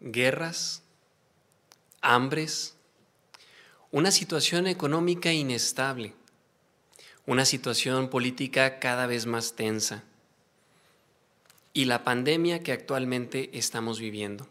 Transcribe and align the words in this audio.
guerras, 0.00 0.82
hambres, 2.00 2.74
una 3.90 4.10
situación 4.10 4.66
económica 4.66 5.32
inestable, 5.32 6.14
una 7.26 7.44
situación 7.44 8.08
política 8.08 8.78
cada 8.78 9.06
vez 9.06 9.26
más 9.26 9.54
tensa 9.54 10.04
y 11.72 11.84
la 11.84 12.04
pandemia 12.04 12.62
que 12.62 12.72
actualmente 12.72 13.50
estamos 13.52 13.98
viviendo. 14.00 14.48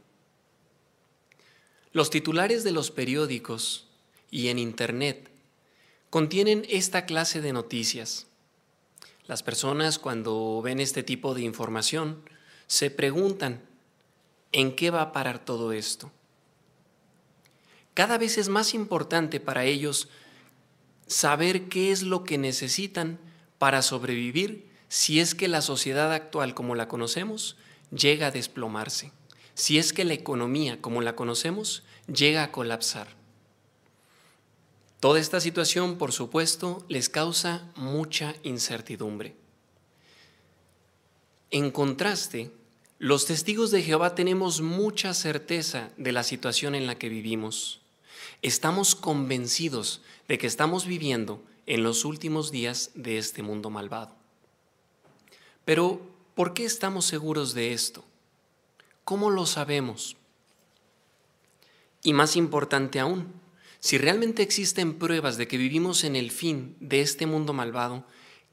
Los 1.92 2.10
titulares 2.10 2.64
de 2.64 2.72
los 2.72 2.92
periódicos 2.92 3.88
y 4.30 4.50
en 4.50 4.60
Internet 4.60 5.30
contienen 6.10 6.66
esta 6.70 7.06
clase 7.06 7.42
de 7.42 7.54
noticias. 7.54 8.28
Las 9.26 9.44
personas 9.44 10.00
cuando 10.00 10.62
ven 10.62 10.80
este 10.80 11.04
tipo 11.04 11.34
de 11.34 11.42
información 11.42 12.22
se 12.68 12.92
preguntan, 12.92 13.62
¿en 14.52 14.76
qué 14.76 14.92
va 14.92 15.02
a 15.02 15.12
parar 15.12 15.40
todo 15.44 15.72
esto? 15.72 16.12
Cada 17.94 18.18
vez 18.18 18.38
es 18.38 18.50
más 18.50 18.74
importante 18.74 19.40
para 19.40 19.66
ellos 19.66 20.10
saber 21.08 21.70
qué 21.70 21.92
es 21.92 22.04
lo 22.04 22.24
que 22.24 22.38
necesitan 22.38 23.20
para 23.58 23.82
sobrevivir 23.82 24.68
si 24.90 25.20
es 25.20 25.36
que 25.36 25.48
la 25.48 25.62
sociedad 25.62 26.14
actual 26.14 26.54
como 26.54 26.76
la 26.76 26.88
conocemos 26.88 27.58
llega 27.92 28.28
a 28.28 28.32
desplomarse, 28.32 29.12
si 29.54 29.78
es 29.78 29.94
que 29.94 30.06
la 30.06 30.14
economía 30.14 30.82
como 30.82 31.02
la 31.02 31.16
conocemos 31.16 31.84
llega 32.08 32.44
a 32.44 32.52
colapsar. 32.52 33.08
Toda 35.00 35.20
esta 35.20 35.40
situación, 35.40 35.98
por 35.98 36.12
supuesto, 36.12 36.84
les 36.90 37.10
causa 37.10 37.72
mucha 37.76 38.36
incertidumbre. 38.44 39.36
En 41.52 41.72
contraste, 41.72 42.52
los 43.00 43.28
testigos 43.28 43.70
de 43.70 43.84
Jehová 43.84 44.16
tenemos 44.16 44.62
mucha 44.62 45.14
certeza 45.14 45.92
de 45.98 46.12
la 46.12 46.24
situación 46.24 46.74
en 46.74 46.88
la 46.88 46.98
que 46.98 47.10
vivimos. 47.10 47.80
Estamos 48.42 48.96
convencidos 48.96 50.02
de 50.28 50.40
que 50.40 50.48
estamos 50.48 50.88
viviendo 50.88 51.44
en 51.68 51.84
los 51.84 52.06
últimos 52.06 52.52
días 52.52 52.90
de 52.96 53.20
este 53.20 53.44
mundo 53.44 53.70
malvado. 53.70 54.16
Pero, 55.64 56.02
¿por 56.34 56.56
qué 56.56 56.66
estamos 56.66 57.06
seguros 57.06 57.54
de 57.54 57.74
esto? 57.74 58.04
¿Cómo 59.04 59.30
lo 59.30 59.46
sabemos? 59.46 60.18
Y 62.02 62.14
más 62.14 62.36
importante 62.36 63.00
aún, 63.00 63.32
si 63.80 64.00
realmente 64.00 64.42
existen 64.42 64.98
pruebas 64.98 65.38
de 65.38 65.48
que 65.48 65.58
vivimos 65.58 66.04
en 66.04 66.16
el 66.16 66.32
fin 66.32 66.76
de 66.80 67.02
este 67.02 67.28
mundo 67.28 67.54
malvado, 67.54 68.06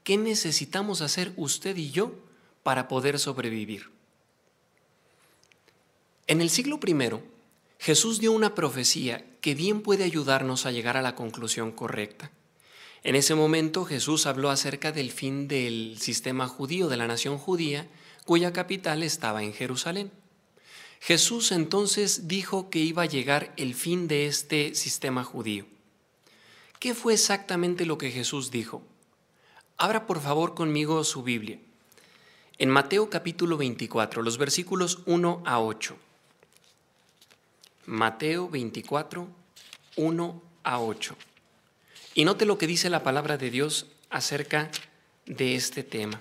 ¿qué 0.03 0.17
necesitamos 0.17 1.01
hacer 1.01 1.33
usted 1.35 1.75
y 1.77 1.89
yo 1.89 2.13
para 2.61 2.87
poder 2.87 3.17
sobrevivir? 3.17 3.94
En 6.27 6.41
el 6.41 6.49
siglo 6.49 6.79
I, 6.83 6.95
Jesús 7.77 8.19
dio 8.19 8.31
una 8.31 8.55
profecía 8.55 9.23
que 9.41 9.53
bien 9.53 9.81
puede 9.81 10.03
ayudarnos 10.03 10.65
a 10.65 10.71
llegar 10.71 10.97
a 10.97 11.03
la 11.03 11.13
conclusión 11.13 11.71
correcta. 11.71 12.31
En 13.03 13.13
ese 13.13 13.35
momento 13.35 13.85
Jesús 13.85 14.25
habló 14.25 14.49
acerca 14.49 14.91
del 14.91 15.11
fin 15.11 15.47
del 15.47 15.97
sistema 15.99 16.47
judío, 16.47 16.87
de 16.87 16.97
la 16.97 17.05
nación 17.05 17.37
judía, 17.37 17.87
cuya 18.25 18.53
capital 18.53 19.03
estaba 19.03 19.43
en 19.43 19.53
Jerusalén. 19.53 20.11
Jesús 20.99 21.51
entonces 21.51 22.27
dijo 22.27 22.71
que 22.71 22.79
iba 22.79 23.03
a 23.03 23.07
llegar 23.07 23.53
el 23.55 23.75
fin 23.75 24.07
de 24.07 24.25
este 24.25 24.73
sistema 24.73 25.23
judío. 25.23 25.67
¿Qué 26.79 26.95
fue 26.95 27.13
exactamente 27.13 27.85
lo 27.85 27.99
que 27.99 28.09
Jesús 28.09 28.49
dijo? 28.49 28.81
Abra 29.77 30.07
por 30.07 30.19
favor 30.19 30.55
conmigo 30.55 31.03
su 31.03 31.21
Biblia. 31.21 31.59
En 32.57 32.71
Mateo 32.71 33.11
capítulo 33.11 33.57
24, 33.57 34.23
los 34.23 34.39
versículos 34.39 35.03
1 35.05 35.43
a 35.45 35.59
8. 35.59 35.97
Mateo 37.87 38.49
24, 38.49 39.27
1 39.97 40.41
a 40.63 40.79
8. 40.79 41.15
Y 42.15 42.25
note 42.25 42.45
lo 42.45 42.57
que 42.57 42.65
dice 42.65 42.89
la 42.89 43.03
palabra 43.03 43.37
de 43.37 43.51
Dios 43.51 43.85
acerca 44.09 44.71
de 45.27 45.53
este 45.53 45.83
tema. 45.83 46.19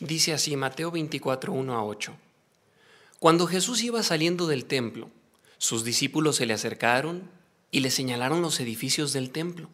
Dice 0.00 0.32
así 0.32 0.56
Mateo 0.56 0.90
24, 0.90 1.52
1 1.52 1.74
a 1.74 1.84
8. 1.84 2.16
Cuando 3.20 3.46
Jesús 3.46 3.84
iba 3.84 4.02
saliendo 4.02 4.48
del 4.48 4.64
templo, 4.64 5.10
sus 5.58 5.84
discípulos 5.84 6.36
se 6.36 6.46
le 6.46 6.54
acercaron 6.54 7.30
y 7.70 7.78
le 7.78 7.92
señalaron 7.92 8.42
los 8.42 8.58
edificios 8.58 9.12
del 9.12 9.30
templo. 9.30 9.70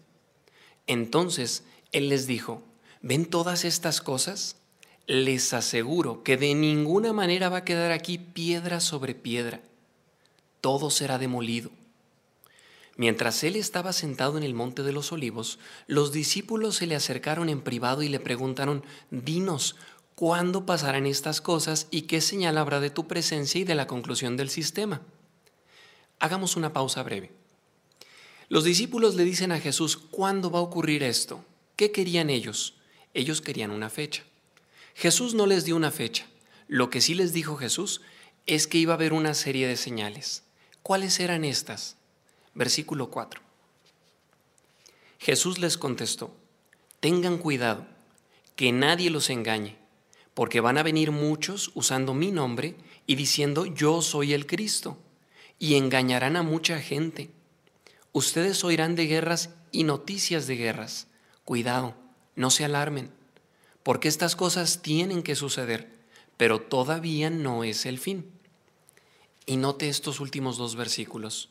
Entonces 0.87 1.65
Él 1.93 2.11
les 2.11 2.27
dijo, 2.27 2.63
¿ven 3.01 3.25
todas 3.25 3.65
estas 3.65 4.03
cosas? 4.03 4.57
Les 5.07 5.55
aseguro 5.55 6.23
que 6.23 6.37
de 6.37 6.55
ninguna 6.55 7.15
manera 7.15 7.49
va 7.49 7.59
a 7.59 7.65
quedar 7.65 7.91
aquí 7.91 8.19
piedra 8.19 8.81
sobre 8.81 9.15
piedra. 9.15 9.63
Todo 10.63 10.89
será 10.89 11.19
demolido. 11.19 11.71
Mientras 12.97 13.45
él 13.45 13.57
estaba 13.57 13.93
sentado 13.93 14.39
en 14.39 14.43
el 14.43 14.55
monte 14.55 14.83
de 14.83 14.93
los 14.93 15.13
olivos, 15.13 15.59
los 15.87 16.13
discípulos 16.13 16.77
se 16.77 16.87
le 16.87 16.95
acercaron 16.95 17.51
en 17.51 17.61
privado 17.61 18.03
y 18.03 18.09
le 18.09 18.21
preguntaron, 18.21 18.83
Dinos, 19.11 19.77
¿Cuándo 20.15 20.67
pasarán 20.67 21.07
estas 21.07 21.41
cosas 21.41 21.89
y 21.91 22.03
qué 22.03 22.21
señal 22.21 22.59
habrá 22.59 22.81
de 22.81 22.91
tu 22.91 23.09
presencia 23.09 23.61
y 23.61 23.65
de 23.65 23.75
la 23.75 23.87
conclusión 23.87 24.37
del 24.37 24.51
sistema? 24.51 25.01
Hagamos 26.21 26.57
una 26.57 26.73
pausa 26.73 27.03
breve. 27.03 27.33
Los 28.49 28.65
discípulos 28.65 29.15
le 29.15 29.25
dicen 29.25 29.51
a 29.53 29.59
Jesús, 29.59 29.97
¿cuándo 29.97 30.51
va 30.51 30.59
a 30.59 30.63
ocurrir 30.63 31.03
esto? 31.03 31.45
¿Qué 31.77 31.91
querían 31.91 32.29
ellos? 32.29 32.75
Ellos 33.15 33.41
querían 33.41 33.71
una 33.71 33.89
fecha. 33.89 34.23
Jesús 34.95 35.35
no 35.35 35.47
les 35.47 35.65
dio 35.65 35.75
una 35.75 35.91
fecha. 35.91 36.27
Lo 36.69 36.91
que 36.91 37.01
sí 37.01 37.15
les 37.15 37.33
dijo 37.33 37.57
Jesús 37.57 38.03
es 38.47 38.67
que 38.67 38.79
iba 38.79 38.93
a 38.93 38.97
haber 38.97 39.15
una 39.15 39.35
serie 39.35 39.67
de 39.67 39.77
señales. 39.77 40.45
¿Cuáles 40.83 41.21
eran 41.21 41.45
estas? 41.45 41.97
Versículo 42.55 43.11
4. 43.11 43.41
Jesús 45.19 45.59
les 45.59 45.79
contestó, 45.79 46.35
tengan 47.01 47.39
cuidado, 47.39 47.87
que 48.57 48.73
nadie 48.73 49.11
los 49.11 49.31
engañe 49.31 49.83
porque 50.35 50.61
van 50.61 50.79
a 50.79 50.83
venir 50.83 51.11
muchos 51.11 51.71
usando 51.75 52.15
mi 52.15 52.31
nombre 52.31 52.75
y 53.07 53.17
diciendo 53.17 53.67
yo 53.67 54.03
soy 54.03 54.33
el 54.33 54.47
Cristo, 54.47 54.99
y 55.59 55.75
engañarán 55.75 56.37
a 56.37 56.43
mucha 56.43 56.81
gente. 56.81 57.31
Ustedes 58.13 58.65
oirán 58.65 58.97
de 58.97 59.07
guerras 59.07 59.51
y 59.71 59.85
noticias 59.85 60.47
de 60.47 60.57
guerras. 60.57 61.07
Cuidado, 61.45 61.95
no 62.35 62.51
se 62.51 62.65
alarmen, 62.65 63.11
porque 63.83 64.09
estas 64.09 64.37
cosas 64.37 64.83
tienen 64.83 65.23
que 65.23 65.37
suceder, 65.37 65.93
pero 66.37 66.61
todavía 66.61 67.31
no 67.31 67.65
es 67.65 67.87
el 67.87 67.99
fin. 67.99 68.31
Y 69.47 69.57
note 69.57 69.89
estos 69.89 70.21
últimos 70.21 70.57
dos 70.57 70.77
versículos, 70.77 71.51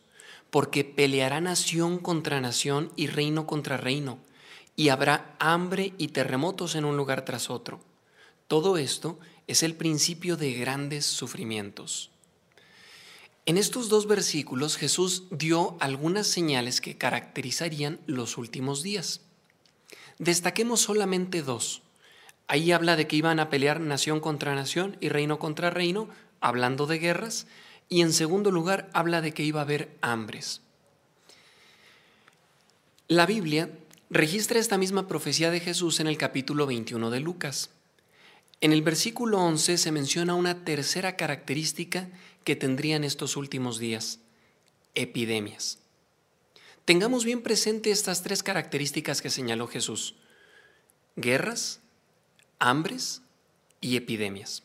porque 0.49 0.83
peleará 0.83 1.41
nación 1.41 1.97
contra 1.97 2.41
nación 2.41 2.91
y 2.95 3.07
reino 3.07 3.47
contra 3.47 3.77
reino, 3.77 4.19
y 4.75 4.89
habrá 4.89 5.35
hambre 5.39 5.93
y 5.97 6.09
terremotos 6.09 6.75
en 6.75 6.85
un 6.85 6.97
lugar 6.97 7.25
tras 7.25 7.49
otro 7.49 7.81
todo 8.51 8.75
esto 8.75 9.17
es 9.47 9.63
el 9.63 9.75
principio 9.75 10.35
de 10.35 10.51
grandes 10.51 11.05
sufrimientos. 11.05 12.11
En 13.45 13.55
estos 13.55 13.87
dos 13.87 14.07
versículos 14.07 14.75
Jesús 14.75 15.23
dio 15.31 15.77
algunas 15.79 16.27
señales 16.27 16.81
que 16.81 16.97
caracterizarían 16.97 18.01
los 18.07 18.37
últimos 18.37 18.83
días. 18.83 19.21
Destaquemos 20.19 20.81
solamente 20.81 21.43
dos. 21.43 21.81
Ahí 22.49 22.73
habla 22.73 22.97
de 22.97 23.07
que 23.07 23.15
iban 23.15 23.39
a 23.39 23.49
pelear 23.49 23.79
nación 23.79 24.19
contra 24.19 24.53
nación 24.53 24.97
y 24.99 25.07
reino 25.07 25.39
contra 25.39 25.69
reino, 25.69 26.09
hablando 26.41 26.87
de 26.87 26.99
guerras, 26.99 27.47
y 27.89 28.01
en 28.01 28.13
segundo 28.13 28.51
lugar 28.51 28.89
habla 28.93 29.21
de 29.21 29.33
que 29.33 29.43
iba 29.43 29.59
a 29.59 29.63
haber 29.63 29.95
hambres. 30.01 30.61
La 33.07 33.25
Biblia 33.25 33.69
registra 34.09 34.59
esta 34.59 34.77
misma 34.77 35.07
profecía 35.07 35.51
de 35.51 35.59
Jesús 35.59 35.99
en 35.99 36.07
el 36.07 36.17
capítulo 36.17 36.65
21 36.65 37.09
de 37.09 37.19
Lucas. 37.19 37.69
En 38.61 38.71
el 38.71 38.81
versículo 38.81 39.39
11 39.39 39.77
se 39.77 39.91
menciona 39.91 40.35
una 40.35 40.63
tercera 40.63 41.15
característica 41.15 42.09
que 42.43 42.55
tendrían 42.55 43.03
estos 43.03 43.35
últimos 43.37 43.79
días, 43.79 44.19
epidemias. 44.95 45.79
Tengamos 46.85 47.25
bien 47.25 47.41
presente 47.41 47.91
estas 47.91 48.23
tres 48.23 48.43
características 48.43 49.21
que 49.21 49.29
señaló 49.29 49.67
Jesús, 49.67 50.15
guerras, 51.15 51.79
hambres 52.59 53.21
y 53.81 53.97
epidemias. 53.97 54.63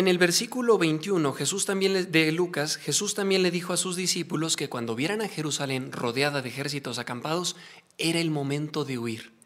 En 0.00 0.08
el 0.08 0.16
versículo 0.16 0.78
21 0.78 1.30
Jesús 1.34 1.66
también 1.66 2.10
de 2.10 2.32
Lucas, 2.32 2.78
Jesús 2.78 3.12
también 3.12 3.42
le 3.42 3.50
dijo 3.50 3.74
a 3.74 3.76
sus 3.76 3.96
discípulos 3.96 4.56
que 4.56 4.70
cuando 4.70 4.94
vieran 4.94 5.20
a 5.20 5.28
Jerusalén 5.28 5.92
rodeada 5.92 6.40
de 6.40 6.48
ejércitos 6.48 6.98
acampados, 6.98 7.54
era 7.98 8.18
el 8.18 8.30
momento 8.30 8.86
de 8.86 8.96
huir 8.96 9.38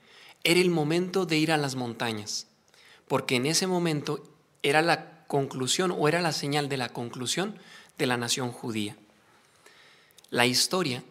era 0.45 0.61
el 0.61 0.71
momento 0.71 1.27
de 1.27 1.39
ir 1.39 1.51
a 1.51 1.57
las 1.57 1.75
montañas, 1.75 2.47
porque 3.09 3.35
en 3.35 3.47
ese 3.47 3.67
momento 3.67 4.23
era 4.63 4.81
la 4.81 5.27
conclusión 5.27 5.91
o 5.91 6.07
era 6.07 6.23
la 6.23 6.33
señal 6.33 6.69
de 6.69 6.77
la 6.77 6.91
conclusión 6.91 7.59
de 7.99 8.07
la 8.07 8.17
nación 8.17 8.53
judía. 8.53 8.97
La 10.31 10.47
historia 10.47 11.03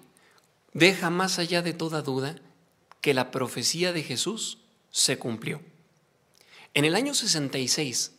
deja 0.72 1.10
más 1.10 1.38
allá 1.38 1.62
de 1.62 1.74
toda 1.74 2.02
duda 2.02 2.38
que 3.02 3.14
la 3.14 3.30
profecía 3.30 3.92
de 3.92 4.04
Jesús 4.04 4.60
se 4.90 5.18
cumplió. 5.18 5.62
En 6.74 6.86
el 6.86 6.96
año 6.96 7.14
66, 7.14 8.14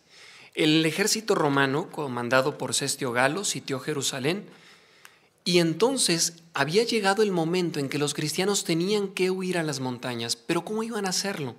El 0.54 0.86
ejército 0.86 1.34
romano, 1.34 1.90
comandado 1.90 2.56
por 2.56 2.74
Cestio 2.74 3.10
Galo, 3.10 3.44
sitió 3.44 3.80
Jerusalén 3.80 4.46
y 5.44 5.58
entonces 5.58 6.42
había 6.54 6.84
llegado 6.84 7.24
el 7.24 7.32
momento 7.32 7.80
en 7.80 7.88
que 7.88 7.98
los 7.98 8.14
cristianos 8.14 8.62
tenían 8.62 9.08
que 9.08 9.32
huir 9.32 9.58
a 9.58 9.64
las 9.64 9.80
montañas, 9.80 10.36
pero 10.36 10.64
¿cómo 10.64 10.84
iban 10.84 11.06
a 11.06 11.10
hacerlo? 11.10 11.56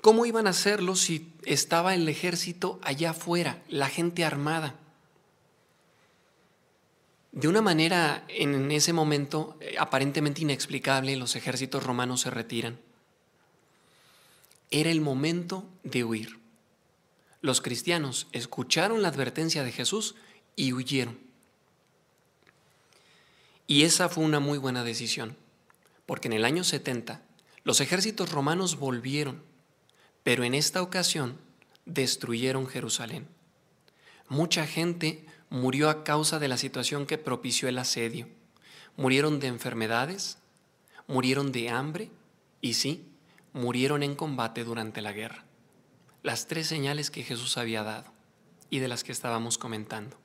¿Cómo 0.00 0.26
iban 0.26 0.46
a 0.46 0.50
hacerlo 0.50 0.94
si 0.94 1.32
estaba 1.44 1.94
el 1.94 2.08
ejército 2.08 2.78
allá 2.82 3.10
afuera, 3.10 3.62
la 3.68 3.88
gente 3.88 4.24
armada? 4.24 4.76
De 7.32 7.48
una 7.48 7.62
manera 7.62 8.24
en 8.28 8.70
ese 8.70 8.92
momento 8.92 9.56
eh, 9.60 9.74
aparentemente 9.78 10.42
inexplicable, 10.42 11.16
los 11.16 11.34
ejércitos 11.34 11.82
romanos 11.82 12.20
se 12.20 12.30
retiran. 12.30 12.78
Era 14.70 14.90
el 14.90 15.00
momento 15.00 15.64
de 15.82 16.04
huir. 16.04 16.41
Los 17.42 17.60
cristianos 17.60 18.28
escucharon 18.32 19.02
la 19.02 19.08
advertencia 19.08 19.64
de 19.64 19.72
Jesús 19.72 20.14
y 20.54 20.72
huyeron. 20.72 21.18
Y 23.66 23.82
esa 23.82 24.08
fue 24.08 24.24
una 24.24 24.38
muy 24.38 24.58
buena 24.58 24.84
decisión, 24.84 25.36
porque 26.06 26.28
en 26.28 26.34
el 26.34 26.44
año 26.44 26.62
70 26.62 27.20
los 27.64 27.80
ejércitos 27.80 28.30
romanos 28.30 28.78
volvieron, 28.78 29.42
pero 30.22 30.44
en 30.44 30.54
esta 30.54 30.82
ocasión 30.82 31.36
destruyeron 31.84 32.68
Jerusalén. 32.68 33.26
Mucha 34.28 34.66
gente 34.66 35.26
murió 35.50 35.90
a 35.90 36.04
causa 36.04 36.38
de 36.38 36.48
la 36.48 36.56
situación 36.56 37.06
que 37.06 37.18
propició 37.18 37.68
el 37.68 37.78
asedio. 37.78 38.28
Murieron 38.96 39.40
de 39.40 39.48
enfermedades, 39.48 40.38
murieron 41.08 41.50
de 41.50 41.70
hambre 41.70 42.10
y 42.60 42.74
sí, 42.74 43.08
murieron 43.52 44.04
en 44.04 44.14
combate 44.14 44.62
durante 44.62 45.02
la 45.02 45.12
guerra. 45.12 45.44
Las 46.22 46.46
tres 46.46 46.66
señales 46.66 47.10
que 47.10 47.22
Jesús 47.22 47.56
había 47.58 47.82
dado 47.82 48.12
y 48.70 48.78
de 48.78 48.88
las 48.88 49.04
que 49.04 49.12
estábamos 49.12 49.58
comentando. 49.58 50.16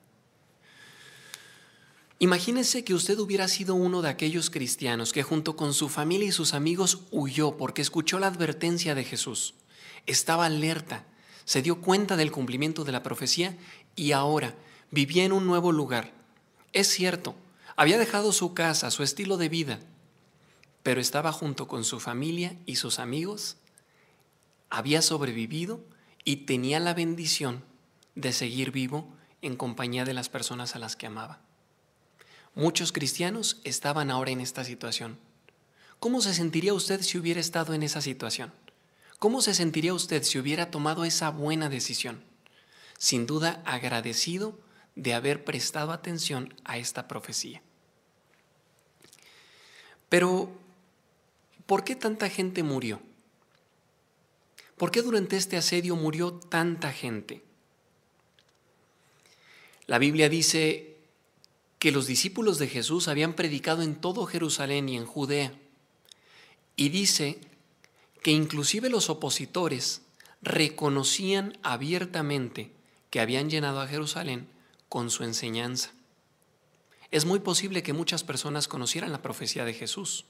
Imagínese 2.20 2.82
que 2.82 2.94
usted 2.94 3.18
hubiera 3.18 3.46
sido 3.46 3.76
uno 3.76 4.02
de 4.02 4.08
aquellos 4.08 4.50
cristianos 4.50 5.12
que 5.12 5.22
junto 5.22 5.54
con 5.54 5.72
su 5.72 5.88
familia 5.88 6.28
y 6.28 6.32
sus 6.32 6.52
amigos 6.54 7.02
huyó 7.12 7.56
porque 7.56 7.82
escuchó 7.82 8.18
la 8.18 8.26
advertencia 8.26 8.96
de 8.96 9.04
Jesús. 9.04 9.54
Estaba 10.06 10.46
alerta, 10.46 11.04
se 11.44 11.62
dio 11.62 11.80
cuenta 11.80 12.16
del 12.16 12.32
cumplimiento 12.32 12.84
de 12.84 12.92
la 12.92 13.04
profecía 13.04 13.56
y 13.94 14.12
ahora 14.12 14.56
vivía 14.90 15.24
en 15.24 15.32
un 15.32 15.46
nuevo 15.46 15.70
lugar. 15.70 16.12
Es 16.72 16.88
cierto, 16.88 17.36
había 17.76 17.98
dejado 17.98 18.32
su 18.32 18.52
casa, 18.52 18.90
su 18.90 19.04
estilo 19.04 19.36
de 19.36 19.48
vida, 19.48 19.78
pero 20.82 21.00
estaba 21.00 21.30
junto 21.32 21.68
con 21.68 21.84
su 21.84 22.00
familia 22.00 22.56
y 22.66 22.76
sus 22.76 22.98
amigos, 22.98 23.56
había 24.70 25.02
sobrevivido 25.02 25.84
y 26.24 26.46
tenía 26.46 26.80
la 26.80 26.94
bendición 26.94 27.64
de 28.14 28.32
seguir 28.32 28.70
vivo 28.70 29.08
en 29.42 29.56
compañía 29.56 30.04
de 30.04 30.14
las 30.14 30.28
personas 30.28 30.74
a 30.74 30.78
las 30.78 30.96
que 30.96 31.06
amaba. 31.06 31.40
Muchos 32.54 32.92
cristianos 32.92 33.60
estaban 33.64 34.10
ahora 34.10 34.30
en 34.30 34.40
esta 34.40 34.64
situación. 34.64 35.18
¿Cómo 36.00 36.20
se 36.20 36.34
sentiría 36.34 36.74
usted 36.74 37.02
si 37.02 37.18
hubiera 37.18 37.40
estado 37.40 37.74
en 37.74 37.82
esa 37.82 38.00
situación? 38.00 38.52
¿Cómo 39.18 39.42
se 39.42 39.54
sentiría 39.54 39.94
usted 39.94 40.22
si 40.22 40.38
hubiera 40.38 40.70
tomado 40.70 41.04
esa 41.04 41.30
buena 41.30 41.68
decisión? 41.68 42.22
Sin 42.98 43.26
duda 43.26 43.62
agradecido 43.64 44.58
de 44.96 45.14
haber 45.14 45.44
prestado 45.44 45.92
atención 45.92 46.54
a 46.64 46.78
esta 46.78 47.06
profecía. 47.06 47.62
Pero, 50.08 50.50
¿por 51.66 51.84
qué 51.84 51.94
tanta 51.94 52.28
gente 52.28 52.62
murió? 52.62 53.00
¿Por 54.78 54.90
qué 54.92 55.02
durante 55.02 55.36
este 55.36 55.56
asedio 55.56 55.96
murió 55.96 56.32
tanta 56.32 56.92
gente? 56.92 57.42
La 59.86 59.98
Biblia 59.98 60.28
dice 60.28 60.96
que 61.78 61.92
los 61.92 62.06
discípulos 62.06 62.58
de 62.58 62.68
Jesús 62.68 63.08
habían 63.08 63.34
predicado 63.34 63.82
en 63.82 63.96
todo 63.96 64.26
Jerusalén 64.26 64.88
y 64.88 64.96
en 64.96 65.06
Judea. 65.06 65.52
Y 66.76 66.90
dice 66.90 67.40
que 68.22 68.30
inclusive 68.30 68.88
los 68.88 69.10
opositores 69.10 70.02
reconocían 70.42 71.58
abiertamente 71.62 72.70
que 73.10 73.20
habían 73.20 73.50
llenado 73.50 73.80
a 73.80 73.88
Jerusalén 73.88 74.48
con 74.88 75.10
su 75.10 75.24
enseñanza. 75.24 75.90
Es 77.10 77.24
muy 77.24 77.40
posible 77.40 77.82
que 77.82 77.92
muchas 77.92 78.22
personas 78.22 78.68
conocieran 78.68 79.10
la 79.10 79.22
profecía 79.22 79.64
de 79.64 79.74
Jesús. 79.74 80.26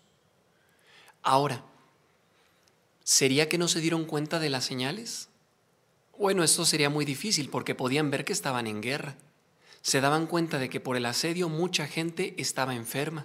Ahora, 1.23 1.65
¿sería 3.09 3.49
que 3.49 3.57
no 3.57 3.69
se 3.69 3.81
dieron 3.81 4.05
cuenta 4.05 4.39
de 4.39 4.51
las 4.51 4.67
señales? 4.67 5.31
Bueno, 6.19 6.45
esto 6.45 6.67
sería 6.67 6.91
muy 6.91 7.07
difícil 7.07 7.49
porque 7.49 7.75
podían 7.75 8.11
ver 8.11 8.27
que 8.27 8.35
estaban 8.35 8.67
en 8.67 8.83
guerra. 8.83 9.17
Se 9.81 10.03
daban 10.03 10.27
cuenta 10.27 10.59
de 10.59 10.69
que 10.69 10.79
por 10.79 10.95
el 10.95 11.07
asedio 11.07 11.49
mucha 11.49 11.87
gente 11.87 12.35
estaba 12.37 12.75
enferma, 12.75 13.25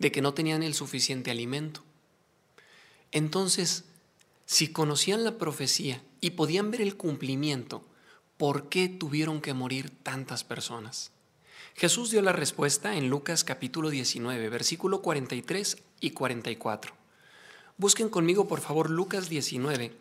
de 0.00 0.10
que 0.10 0.20
no 0.20 0.34
tenían 0.34 0.64
el 0.64 0.74
suficiente 0.74 1.30
alimento. 1.30 1.84
Entonces, 3.12 3.84
si 4.46 4.72
conocían 4.72 5.22
la 5.22 5.38
profecía 5.38 6.02
y 6.20 6.30
podían 6.30 6.72
ver 6.72 6.80
el 6.80 6.96
cumplimiento, 6.96 7.84
¿por 8.36 8.68
qué 8.68 8.88
tuvieron 8.88 9.40
que 9.40 9.54
morir 9.54 9.90
tantas 9.90 10.42
personas? 10.42 11.12
Jesús 11.76 12.10
dio 12.10 12.20
la 12.20 12.32
respuesta 12.32 12.96
en 12.96 13.10
Lucas 13.10 13.44
capítulo 13.44 13.90
19, 13.90 14.48
versículo 14.48 15.02
43 15.02 15.76
y 16.00 16.10
44. 16.10 17.03
Busquen 17.76 18.08
conmigo 18.08 18.46
por 18.46 18.60
favor 18.60 18.88
Lucas 18.88 19.28
19, 19.28 19.92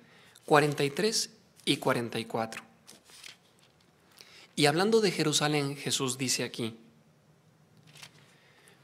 43 0.46 1.30
y 1.66 1.78
44. 1.78 2.64
Y 4.56 4.68
hablando 4.68 5.02
de 5.02 5.12
Jerusalén, 5.12 5.76
Jesús 5.76 6.18
dice 6.18 6.44
aquí, 6.44 6.78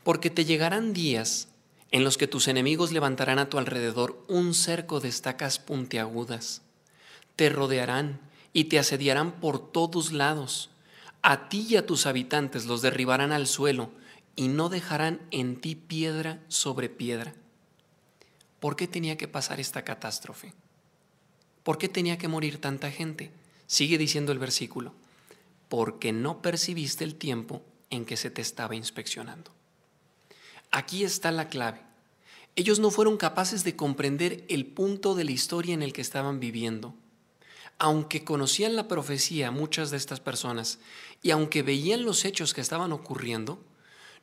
porque 0.03 0.31
te 0.31 0.45
llegarán 0.45 0.93
días 0.93 1.49
en 1.91 2.03
los 2.03 2.17
que 2.17 2.27
tus 2.27 2.47
enemigos 2.47 2.91
levantarán 2.91 3.37
a 3.37 3.49
tu 3.49 3.59
alrededor 3.59 4.23
un 4.27 4.55
cerco 4.55 4.99
de 4.99 5.09
estacas 5.09 5.59
puntiagudas, 5.59 6.63
te 7.35 7.49
rodearán 7.49 8.19
y 8.53 8.65
te 8.65 8.79
asediarán 8.79 9.39
por 9.39 9.71
todos 9.71 10.11
lados. 10.11 10.71
A 11.21 11.49
ti 11.49 11.67
y 11.69 11.75
a 11.75 11.85
tus 11.85 12.07
habitantes 12.07 12.65
los 12.65 12.81
derribarán 12.81 13.31
al 13.31 13.45
suelo 13.45 13.91
y 14.35 14.47
no 14.47 14.69
dejarán 14.69 15.21
en 15.29 15.61
ti 15.61 15.75
piedra 15.75 16.41
sobre 16.47 16.89
piedra. 16.89 17.33
¿Por 18.59 18.75
qué 18.75 18.87
tenía 18.87 19.17
que 19.17 19.27
pasar 19.27 19.59
esta 19.59 19.83
catástrofe? 19.83 20.53
¿Por 21.63 21.77
qué 21.77 21.89
tenía 21.89 22.17
que 22.17 22.27
morir 22.27 22.59
tanta 22.59 22.91
gente? 22.91 23.31
Sigue 23.67 23.97
diciendo 23.97 24.31
el 24.31 24.39
versículo, 24.39 24.93
porque 25.67 26.11
no 26.11 26.41
percibiste 26.41 27.03
el 27.03 27.15
tiempo 27.15 27.61
en 27.89 28.05
que 28.05 28.17
se 28.17 28.31
te 28.31 28.41
estaba 28.41 28.75
inspeccionando. 28.75 29.51
Aquí 30.71 31.03
está 31.03 31.31
la 31.31 31.47
clave. 31.47 31.81
Ellos 32.55 32.79
no 32.79 32.91
fueron 32.91 33.17
capaces 33.17 33.63
de 33.63 33.75
comprender 33.75 34.43
el 34.49 34.65
punto 34.65 35.15
de 35.15 35.23
la 35.23 35.31
historia 35.31 35.73
en 35.73 35.83
el 35.83 35.93
que 35.93 36.01
estaban 36.01 36.39
viviendo 36.39 36.95
aunque 37.79 38.25
conocían 38.25 38.75
la 38.75 38.89
profecía 38.89 39.51
muchas 39.51 39.89
de 39.89 39.97
estas 39.97 40.19
personas 40.19 40.79
y 41.23 41.31
aunque 41.31 41.63
veían 41.63 42.03
los 42.03 42.25
hechos 42.25 42.53
que 42.53 42.61
estaban 42.61 42.91
ocurriendo, 42.91 43.63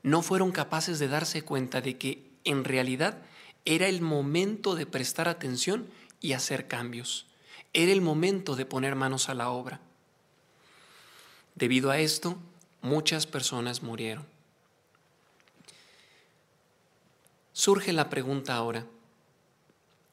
no 0.02 0.20
fueron 0.20 0.52
capaces 0.52 0.98
de 0.98 1.08
darse 1.08 1.42
cuenta 1.42 1.80
de 1.80 1.96
que 1.96 2.30
en 2.44 2.64
realidad 2.64 3.18
era 3.66 3.88
el 3.88 4.00
momento 4.00 4.74
de 4.74 4.86
prestar 4.86 5.28
atención 5.28 5.90
y 6.22 6.32
hacer 6.32 6.66
cambios. 6.66 7.26
Era 7.74 7.92
el 7.92 8.00
momento 8.00 8.56
de 8.56 8.64
poner 8.64 8.94
manos 8.94 9.28
a 9.28 9.34
la 9.34 9.50
obra. 9.50 9.80
Debido 11.54 11.90
a 11.90 11.98
esto, 11.98 12.38
muchas 12.80 13.26
personas 13.26 13.82
murieron. 13.82 14.26
Surge 17.52 17.92
la 17.92 18.08
pregunta 18.08 18.54
ahora, 18.54 18.86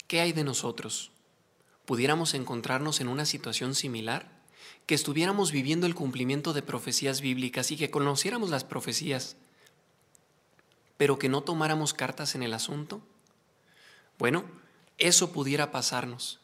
¿qué 0.08 0.20
hay 0.20 0.34
de 0.34 0.44
nosotros? 0.44 1.14
pudiéramos 1.86 2.34
encontrarnos 2.34 3.02
en 3.02 3.08
una 3.08 3.26
situación 3.26 3.76
similar, 3.76 4.32
que 4.86 4.96
estuviéramos 4.96 5.52
viviendo 5.52 5.88
el 5.88 5.96
cumplimiento 5.96 6.54
de 6.54 6.62
profecías 6.62 7.22
bíblicas 7.22 7.72
y 7.72 7.78
que 7.78 7.92
conociéramos 7.92 8.50
las 8.50 8.64
profecías, 8.64 9.36
pero 10.98 11.20
que 11.20 11.30
no 11.30 11.42
tomáramos 11.42 11.94
cartas 11.94 12.36
en 12.36 12.44
el 12.44 12.54
asunto? 12.54 13.02
Bueno, 14.20 14.46
eso 14.98 15.32
pudiera 15.32 15.72
pasarnos. 15.72 16.40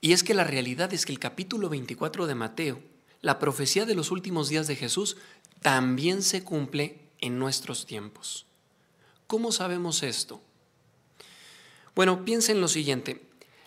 Y 0.00 0.12
es 0.12 0.22
que 0.22 0.34
la 0.34 0.44
realidad 0.44 0.92
es 0.94 1.04
que 1.04 1.12
el 1.12 1.18
capítulo 1.18 1.68
24 1.68 2.26
de 2.26 2.34
Mateo, 2.34 2.82
la 3.20 3.38
profecía 3.38 3.84
de 3.84 3.94
los 3.94 4.10
últimos 4.10 4.48
días 4.48 4.66
de 4.66 4.76
Jesús, 4.76 5.16
también 5.60 6.22
se 6.22 6.42
cumple 6.42 6.98
en 7.20 7.38
nuestros 7.38 7.86
tiempos. 7.86 8.46
¿Cómo 9.26 9.52
sabemos 9.52 10.02
esto? 10.02 10.40
Bueno, 11.94 12.24
piensen 12.24 12.60
lo 12.60 12.68
siguiente. 12.68 13.22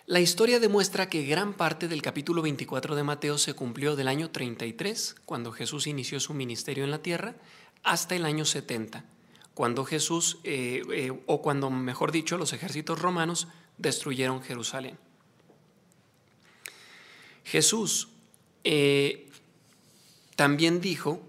La 0.06 0.20
historia 0.20 0.60
demuestra 0.60 1.08
que 1.08 1.24
gran 1.24 1.54
parte 1.54 1.88
del 1.88 2.02
capítulo 2.02 2.42
24 2.42 2.94
de 2.94 3.02
Mateo 3.04 3.38
se 3.38 3.54
cumplió 3.54 3.96
del 3.96 4.08
año 4.08 4.30
33, 4.30 5.16
cuando 5.24 5.52
Jesús 5.52 5.86
inició 5.86 6.20
su 6.20 6.34
ministerio 6.34 6.84
en 6.84 6.90
la 6.90 6.98
tierra, 6.98 7.36
hasta 7.82 8.14
el 8.16 8.26
año 8.26 8.44
70, 8.44 9.04
cuando 9.54 9.84
Jesús, 9.84 10.38
eh, 10.44 10.82
eh, 10.92 11.12
o 11.26 11.40
cuando 11.40 11.70
mejor 11.70 12.10
dicho, 12.10 12.36
los 12.36 12.52
ejércitos 12.52 13.00
romanos 13.00 13.48
destruyeron 13.78 14.42
Jerusalén. 14.42 14.98
Jesús, 17.44 18.08
eh, 18.64 19.28
también 20.34 20.80
dijo 20.80 21.22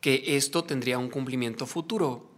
que 0.00 0.36
esto 0.36 0.64
tendría 0.64 0.98
un 0.98 1.08
cumplimiento 1.08 1.66
futuro. 1.66 2.28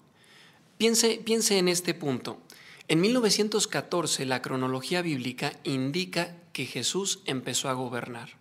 Piense, 0.79 1.21
piense 1.25 1.59
en 1.59 1.69
este 1.69 1.95
punto. 1.95 2.39
En 2.87 3.01
1914 3.01 4.27
la 4.27 4.43
cronología 4.43 5.03
bíblica 5.03 5.59
indica 5.65 6.37
que 6.53 6.67
Jesús 6.67 7.21
empezó 7.25 7.69
a 7.69 7.73
gobernar. 7.73 8.37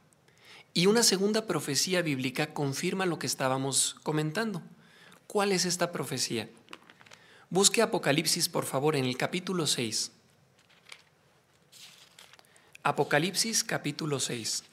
Y 0.74 0.88
una 0.88 1.04
segunda 1.04 1.48
profecía 1.48 2.02
bíblica 2.02 2.54
confirma 2.54 3.06
lo 3.06 3.18
que 3.18 3.28
estábamos 3.28 3.96
comentando. 4.04 4.62
¿Cuál 5.34 5.52
es 5.52 5.66
esta 5.66 5.92
profecía? 5.92 6.48
Busque 7.50 7.82
Apocalipsis, 7.82 8.50
por 8.50 8.66
favor, 8.66 8.96
en 8.96 9.04
el 9.04 9.18
capítulo 9.18 9.66
6. 9.66 10.12
Apocalipsis 12.84 13.64
capítulo 13.64 14.20
6. 14.20 14.64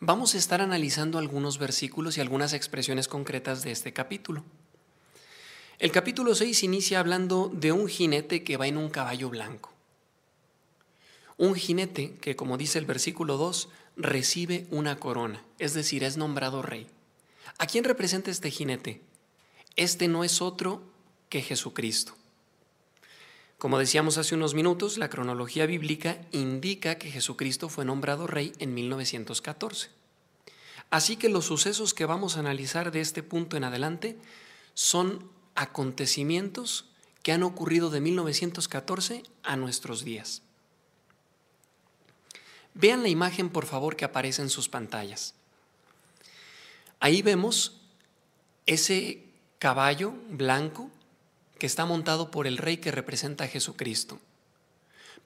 Vamos 0.00 0.34
a 0.34 0.36
estar 0.36 0.60
analizando 0.60 1.16
algunos 1.16 1.56
versículos 1.56 2.18
y 2.18 2.20
algunas 2.20 2.52
expresiones 2.52 3.08
concretas 3.08 3.62
de 3.62 3.70
este 3.70 3.94
capítulo. 3.94 4.44
El 5.78 5.92
capítulo 5.92 6.34
6 6.34 6.64
inicia 6.64 7.00
hablando 7.00 7.50
de 7.50 7.72
un 7.72 7.88
jinete 7.88 8.44
que 8.44 8.58
va 8.58 8.66
en 8.66 8.76
un 8.76 8.90
caballo 8.90 9.30
blanco. 9.30 9.72
Un 11.38 11.54
jinete 11.54 12.16
que, 12.20 12.36
como 12.36 12.58
dice 12.58 12.78
el 12.78 12.84
versículo 12.84 13.38
2, 13.38 13.70
recibe 13.96 14.66
una 14.70 15.00
corona, 15.00 15.42
es 15.58 15.72
decir, 15.72 16.04
es 16.04 16.18
nombrado 16.18 16.60
rey. 16.60 16.86
¿A 17.56 17.64
quién 17.64 17.84
representa 17.84 18.30
este 18.30 18.50
jinete? 18.50 19.07
Este 19.78 20.08
no 20.08 20.24
es 20.24 20.42
otro 20.42 20.82
que 21.28 21.40
Jesucristo. 21.40 22.16
Como 23.58 23.78
decíamos 23.78 24.18
hace 24.18 24.34
unos 24.34 24.52
minutos, 24.52 24.98
la 24.98 25.08
cronología 25.08 25.66
bíblica 25.66 26.20
indica 26.32 26.96
que 26.96 27.12
Jesucristo 27.12 27.68
fue 27.68 27.84
nombrado 27.84 28.26
rey 28.26 28.52
en 28.58 28.74
1914. 28.74 29.90
Así 30.90 31.16
que 31.16 31.28
los 31.28 31.44
sucesos 31.44 31.94
que 31.94 32.06
vamos 32.06 32.36
a 32.36 32.40
analizar 32.40 32.90
de 32.90 33.00
este 33.00 33.22
punto 33.22 33.56
en 33.56 33.62
adelante 33.62 34.18
son 34.74 35.30
acontecimientos 35.54 36.86
que 37.22 37.30
han 37.30 37.44
ocurrido 37.44 37.88
de 37.88 38.00
1914 38.00 39.22
a 39.44 39.54
nuestros 39.54 40.04
días. 40.04 40.42
Vean 42.74 43.04
la 43.04 43.10
imagen, 43.10 43.48
por 43.48 43.66
favor, 43.66 43.94
que 43.94 44.04
aparece 44.04 44.42
en 44.42 44.50
sus 44.50 44.68
pantallas. 44.68 45.34
Ahí 46.98 47.22
vemos 47.22 47.80
ese 48.66 49.27
caballo 49.58 50.14
blanco 50.30 50.90
que 51.58 51.66
está 51.66 51.84
montado 51.84 52.30
por 52.30 52.46
el 52.46 52.58
rey 52.58 52.76
que 52.76 52.92
representa 52.92 53.44
a 53.44 53.48
Jesucristo. 53.48 54.20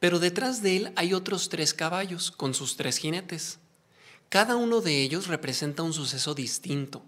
Pero 0.01 0.19
detrás 0.19 0.63
de 0.63 0.77
él 0.77 0.93
hay 0.97 1.15
otros 1.15 1.49
tres 1.49 1.75
caballos 1.75 2.31
con 2.31 2.55
sus 2.55 2.77
tres 2.77 2.97
jinetes. 2.97 3.59
Cada 4.31 4.57
uno 4.57 4.81
de 4.81 5.03
ellos 5.03 5.27
representa 5.27 5.83
un 5.83 5.93
suceso 5.93 6.35
distinto. 6.35 7.05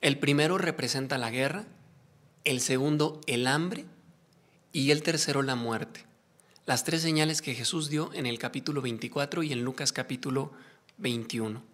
El 0.00 0.18
primero 0.18 0.58
representa 0.58 1.16
la 1.16 1.30
guerra, 1.30 1.64
el 2.42 2.60
segundo 2.60 3.20
el 3.26 3.46
hambre 3.46 3.86
y 4.72 4.90
el 4.90 5.02
tercero 5.02 5.42
la 5.42 5.54
muerte. 5.54 6.04
Las 6.66 6.82
tres 6.82 7.02
señales 7.02 7.40
que 7.40 7.54
Jesús 7.54 7.88
dio 7.88 8.12
en 8.12 8.26
el 8.26 8.38
capítulo 8.38 8.82
24 8.82 9.44
y 9.44 9.52
en 9.52 9.62
Lucas 9.62 9.92
capítulo 9.92 10.52
21. 10.98 11.73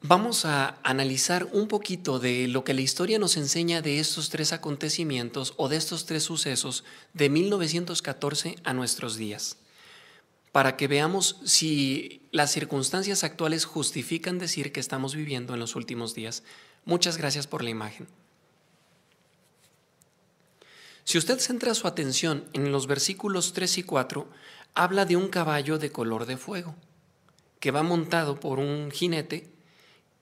Vamos 0.00 0.44
a 0.44 0.78
analizar 0.84 1.48
un 1.50 1.66
poquito 1.66 2.20
de 2.20 2.46
lo 2.46 2.62
que 2.62 2.72
la 2.72 2.82
historia 2.82 3.18
nos 3.18 3.36
enseña 3.36 3.82
de 3.82 3.98
estos 3.98 4.30
tres 4.30 4.52
acontecimientos 4.52 5.54
o 5.56 5.68
de 5.68 5.76
estos 5.76 6.06
tres 6.06 6.22
sucesos 6.22 6.84
de 7.14 7.28
1914 7.28 8.54
a 8.62 8.74
nuestros 8.74 9.16
días, 9.16 9.56
para 10.52 10.76
que 10.76 10.86
veamos 10.86 11.40
si 11.44 12.22
las 12.30 12.52
circunstancias 12.52 13.24
actuales 13.24 13.64
justifican 13.64 14.38
decir 14.38 14.70
que 14.70 14.78
estamos 14.78 15.16
viviendo 15.16 15.54
en 15.54 15.60
los 15.60 15.74
últimos 15.74 16.14
días. 16.14 16.44
Muchas 16.84 17.16
gracias 17.16 17.48
por 17.48 17.64
la 17.64 17.70
imagen. 17.70 18.06
Si 21.02 21.18
usted 21.18 21.40
centra 21.40 21.74
su 21.74 21.88
atención 21.88 22.44
en 22.52 22.70
los 22.70 22.86
versículos 22.86 23.52
3 23.52 23.78
y 23.78 23.82
4, 23.82 24.30
habla 24.74 25.06
de 25.06 25.16
un 25.16 25.26
caballo 25.26 25.76
de 25.76 25.90
color 25.90 26.24
de 26.26 26.36
fuego, 26.36 26.76
que 27.58 27.72
va 27.72 27.82
montado 27.82 28.38
por 28.38 28.60
un 28.60 28.92
jinete 28.92 29.57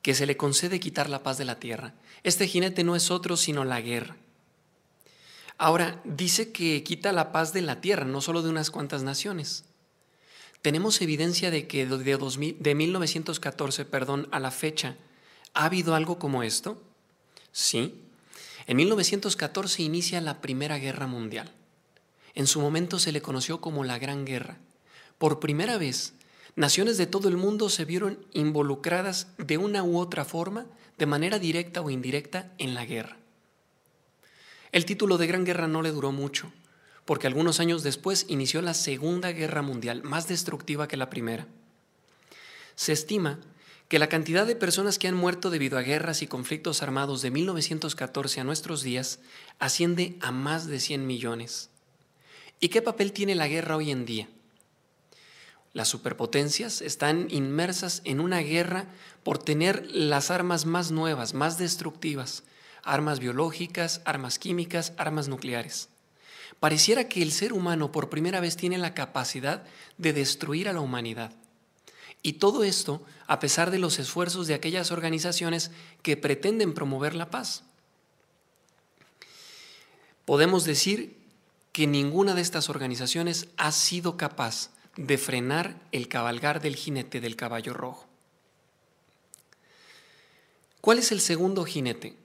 que 0.06 0.14
se 0.14 0.25
le 0.25 0.36
concede 0.36 0.78
quitar 0.78 1.10
la 1.10 1.25
paz 1.25 1.36
de 1.36 1.44
la 1.44 1.58
tierra. 1.58 1.92
Este 2.22 2.46
jinete 2.46 2.84
no 2.84 2.94
es 2.94 3.10
otro 3.10 3.36
sino 3.36 3.64
la 3.64 3.80
guerra. 3.80 4.16
Ahora, 5.58 6.00
dice 6.04 6.52
que 6.52 6.84
quita 6.84 7.10
la 7.10 7.32
paz 7.32 7.52
de 7.52 7.60
la 7.60 7.80
tierra, 7.80 8.04
no 8.04 8.20
solo 8.20 8.42
de 8.42 8.48
unas 8.48 8.70
cuantas 8.70 9.02
naciones. 9.02 9.64
Tenemos 10.62 11.00
evidencia 11.00 11.50
de 11.50 11.66
que 11.66 11.86
de, 11.86 12.16
2000, 12.18 12.56
de 12.60 12.75
1914 12.76 13.84
perdón, 13.84 14.28
a 14.30 14.38
la 14.38 14.52
fecha 14.52 14.94
¿Ha 15.54 15.64
habido 15.64 15.96
algo 15.96 16.20
como 16.20 16.44
esto? 16.44 16.80
Sí. 17.50 18.00
En 18.68 18.76
1914 18.76 19.82
inicia 19.82 20.20
la 20.20 20.40
Primera 20.40 20.78
Guerra 20.78 21.08
Mundial. 21.08 21.50
En 22.36 22.46
su 22.46 22.60
momento 22.60 23.00
se 23.00 23.10
le 23.10 23.22
conoció 23.22 23.60
como 23.60 23.82
la 23.82 23.98
Gran 23.98 24.25
Guerra. 24.25 24.58
Por 25.18 25.40
primera 25.40 25.78
vez, 25.78 26.12
naciones 26.56 26.96
de 26.98 27.06
todo 27.06 27.28
el 27.28 27.36
mundo 27.36 27.68
se 27.68 27.84
vieron 27.84 28.18
involucradas 28.32 29.28
de 29.38 29.58
una 29.58 29.84
u 29.84 29.98
otra 29.98 30.25
forma, 30.25 30.66
de 30.98 31.06
manera 31.06 31.38
directa 31.38 31.82
o 31.82 31.90
indirecta, 31.90 32.52
en 32.58 32.75
la 32.75 32.84
guerra. 32.84 33.18
El 34.72 34.84
título 34.84 35.18
de 35.18 35.26
Gran 35.26 35.44
Guerra 35.44 35.68
no 35.68 35.82
le 35.82 35.92
duró 35.92 36.12
mucho, 36.12 36.52
porque 37.04 37.26
algunos 37.26 37.60
años 37.60 37.82
después 37.82 38.26
inició 38.28 38.62
la 38.62 38.75
Segunda 38.75 39.30
Guerra 39.32 39.62
Mundial, 39.62 40.02
más 40.02 40.26
destructiva 40.26 40.88
que 40.88 40.96
la 40.96 41.08
primera. 41.08 41.46
Se 42.75 42.92
estima 42.92 43.38
que 43.88 43.98
la 43.98 44.08
cantidad 44.08 44.46
de 44.46 44.56
personas 44.56 44.98
que 44.98 45.06
han 45.06 45.14
muerto 45.14 45.50
debido 45.50 45.78
a 45.78 45.82
guerras 45.82 46.22
y 46.22 46.26
conflictos 46.26 46.82
armados 46.82 47.22
de 47.22 47.30
1914 47.30 48.40
a 48.40 48.44
nuestros 48.44 48.82
días 48.82 49.20
asciende 49.58 50.16
a 50.20 50.32
más 50.32 50.66
de 50.66 50.80
100 50.80 51.06
millones. 51.06 51.70
¿Y 52.58 52.68
qué 52.68 52.82
papel 52.82 53.12
tiene 53.12 53.34
la 53.34 53.48
guerra 53.48 53.76
hoy 53.76 53.90
en 53.90 54.04
día? 54.04 54.28
Las 55.76 55.88
superpotencias 55.88 56.80
están 56.80 57.26
inmersas 57.28 58.00
en 58.04 58.21
una 58.21 58.38
guerra 58.38 58.87
por 59.23 59.37
tener 59.37 59.87
las 59.90 60.30
armas 60.30 60.64
más 60.64 60.90
nuevas, 60.90 61.35
más 61.35 61.59
destructivas, 61.59 62.45
armas 62.83 63.18
biológicas, 63.21 64.00
armas 64.06 64.38
químicas, 64.38 64.95
armas 64.97 65.28
nucleares. 65.28 65.90
Pareciera 66.61 67.11
que 67.11 67.21
el 67.21 67.30
ser 67.30 67.52
humano 67.52 67.92
por 67.92 68.09
primera 68.09 68.40
vez 68.40 68.56
tiene 68.56 68.78
la 68.78 68.95
capacidad 68.95 69.64
de 69.99 70.14
destruir 70.14 70.71
a 70.71 70.73
la 70.73 70.80
humanidad. 70.80 71.30
Y 72.23 72.33
todo 72.38 72.64
esto 72.64 73.04
a 73.26 73.38
pesar 73.38 73.71
de 73.71 73.78
los 73.78 73.99
esfuerzos 73.99 74.47
de 74.47 74.54
aquellas 74.54 74.90
organizaciones 74.92 75.73
que 76.00 76.16
pretenden 76.16 76.73
promover 76.73 77.14
la 77.14 77.28
paz. 77.28 77.64
Podemos 80.25 80.64
decir 80.64 81.18
que 81.73 81.87
ninguna 81.87 82.35
de 82.35 82.40
estas 82.40 82.71
organizaciones 82.71 83.49
ha 83.59 83.73
sido 83.73 84.16
capaz 84.16 84.71
de 84.96 85.18
frenar 85.18 85.80
el 85.92 86.08
cabalgar 86.08 86.60
del 86.60 86.76
jinete 86.76 87.20
del 87.20 87.36
caballo 87.36 87.74
rojo. 87.74 88.06
¿Cuál 90.80 90.98
es 90.98 91.12
el 91.12 91.20
segundo 91.20 91.64
jinete? 91.64 92.16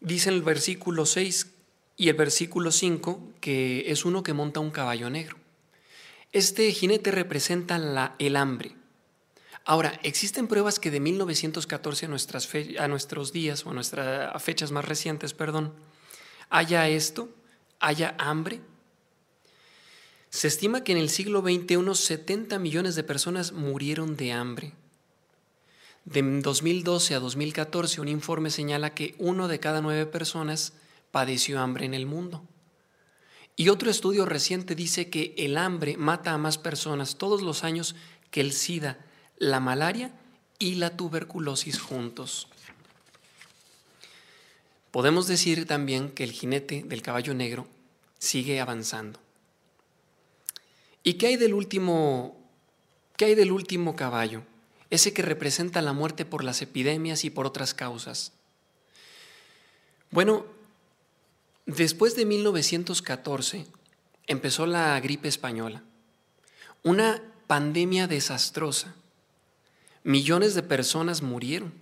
Dice 0.00 0.28
el 0.30 0.42
versículo 0.42 1.06
6 1.06 1.52
y 1.96 2.08
el 2.08 2.16
versículo 2.16 2.70
5 2.70 3.32
que 3.40 3.90
es 3.90 4.04
uno 4.04 4.22
que 4.22 4.32
monta 4.32 4.60
un 4.60 4.70
caballo 4.70 5.08
negro. 5.08 5.36
Este 6.32 6.70
jinete 6.72 7.10
representa 7.10 7.78
la, 7.78 8.14
el 8.18 8.36
hambre, 8.36 8.76
Ahora, 9.68 9.98
existen 10.04 10.46
pruebas 10.46 10.78
que 10.78 10.92
de 10.92 11.00
1914 11.00 12.06
a, 12.06 12.84
a 12.84 12.88
nuestros 12.88 13.32
días 13.32 13.66
o 13.66 13.70
a 13.70 13.74
nuestras 13.74 14.40
fechas 14.40 14.70
más 14.70 14.84
recientes, 14.84 15.34
perdón, 15.34 15.74
haya 16.50 16.88
esto, 16.88 17.28
haya 17.80 18.14
hambre. 18.16 18.60
Se 20.36 20.48
estima 20.48 20.84
que 20.84 20.92
en 20.92 20.98
el 20.98 21.08
siglo 21.08 21.40
XX 21.40 21.78
unos 21.78 22.00
70 22.00 22.58
millones 22.58 22.94
de 22.94 23.02
personas 23.02 23.52
murieron 23.52 24.18
de 24.18 24.32
hambre. 24.32 24.74
De 26.04 26.20
2012 26.20 27.14
a 27.14 27.20
2014 27.20 28.02
un 28.02 28.08
informe 28.08 28.50
señala 28.50 28.92
que 28.92 29.14
uno 29.16 29.48
de 29.48 29.60
cada 29.60 29.80
nueve 29.80 30.04
personas 30.04 30.74
padeció 31.10 31.58
hambre 31.58 31.86
en 31.86 31.94
el 31.94 32.04
mundo. 32.04 32.42
Y 33.56 33.70
otro 33.70 33.90
estudio 33.90 34.26
reciente 34.26 34.74
dice 34.74 35.08
que 35.08 35.34
el 35.38 35.56
hambre 35.56 35.96
mata 35.96 36.32
a 36.34 36.38
más 36.38 36.58
personas 36.58 37.16
todos 37.16 37.40
los 37.40 37.64
años 37.64 37.96
que 38.30 38.42
el 38.42 38.52
SIDA 38.52 38.98
la 39.38 39.58
malaria 39.58 40.12
y 40.58 40.74
la 40.74 40.98
tuberculosis 40.98 41.80
juntos. 41.80 42.48
Podemos 44.90 45.28
decir 45.28 45.66
también 45.66 46.10
que 46.10 46.24
el 46.24 46.32
jinete 46.32 46.82
del 46.82 47.00
caballo 47.00 47.32
negro 47.32 47.66
sigue 48.18 48.60
avanzando. 48.60 49.25
¿Y 51.06 51.14
qué 51.14 51.28
hay 51.28 51.36
del 51.36 51.54
último 51.54 52.36
qué 53.16 53.26
hay 53.26 53.36
del 53.36 53.52
último 53.52 53.94
caballo? 53.94 54.42
Ese 54.90 55.12
que 55.12 55.22
representa 55.22 55.80
la 55.80 55.92
muerte 55.92 56.24
por 56.24 56.42
las 56.42 56.62
epidemias 56.62 57.24
y 57.24 57.30
por 57.30 57.46
otras 57.46 57.74
causas. 57.74 58.32
Bueno, 60.10 60.46
después 61.64 62.16
de 62.16 62.26
1914 62.26 63.66
empezó 64.26 64.66
la 64.66 64.98
gripe 64.98 65.28
española, 65.28 65.84
una 66.82 67.22
pandemia 67.46 68.08
desastrosa 68.08 68.96
millones 70.02 70.56
de 70.56 70.64
personas 70.64 71.22
murieron. 71.22 71.72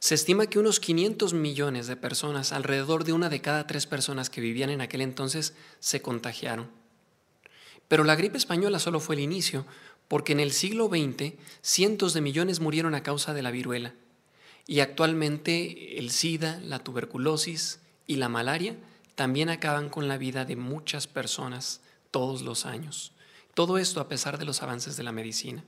Se 0.00 0.16
estima 0.16 0.48
que 0.48 0.58
unos 0.58 0.80
500 0.80 1.32
millones 1.32 1.86
de 1.86 1.94
personas, 1.94 2.52
alrededor 2.52 3.04
de 3.04 3.12
una 3.12 3.28
de 3.28 3.40
cada 3.40 3.68
tres 3.68 3.86
personas 3.86 4.30
que 4.30 4.40
vivían 4.40 4.70
en 4.70 4.80
aquel 4.80 5.00
entonces, 5.00 5.54
se 5.78 6.02
contagiaron. 6.02 6.83
Pero 7.88 8.04
la 8.04 8.16
gripe 8.16 8.38
española 8.38 8.78
solo 8.78 9.00
fue 9.00 9.16
el 9.16 9.22
inicio, 9.22 9.66
porque 10.08 10.32
en 10.32 10.40
el 10.40 10.52
siglo 10.52 10.88
XX 10.88 11.34
cientos 11.62 12.14
de 12.14 12.20
millones 12.20 12.60
murieron 12.60 12.94
a 12.94 13.02
causa 13.02 13.34
de 13.34 13.42
la 13.42 13.50
viruela. 13.50 13.94
Y 14.66 14.80
actualmente 14.80 15.98
el 15.98 16.10
SIDA, 16.10 16.60
la 16.60 16.78
tuberculosis 16.78 17.80
y 18.06 18.16
la 18.16 18.28
malaria 18.28 18.76
también 19.14 19.48
acaban 19.48 19.88
con 19.88 20.08
la 20.08 20.18
vida 20.18 20.44
de 20.44 20.56
muchas 20.56 21.06
personas 21.06 21.80
todos 22.10 22.42
los 22.42 22.66
años. 22.66 23.12
Todo 23.54 23.78
esto 23.78 24.00
a 24.00 24.08
pesar 24.08 24.38
de 24.38 24.44
los 24.44 24.62
avances 24.62 24.96
de 24.96 25.02
la 25.02 25.12
medicina. 25.12 25.64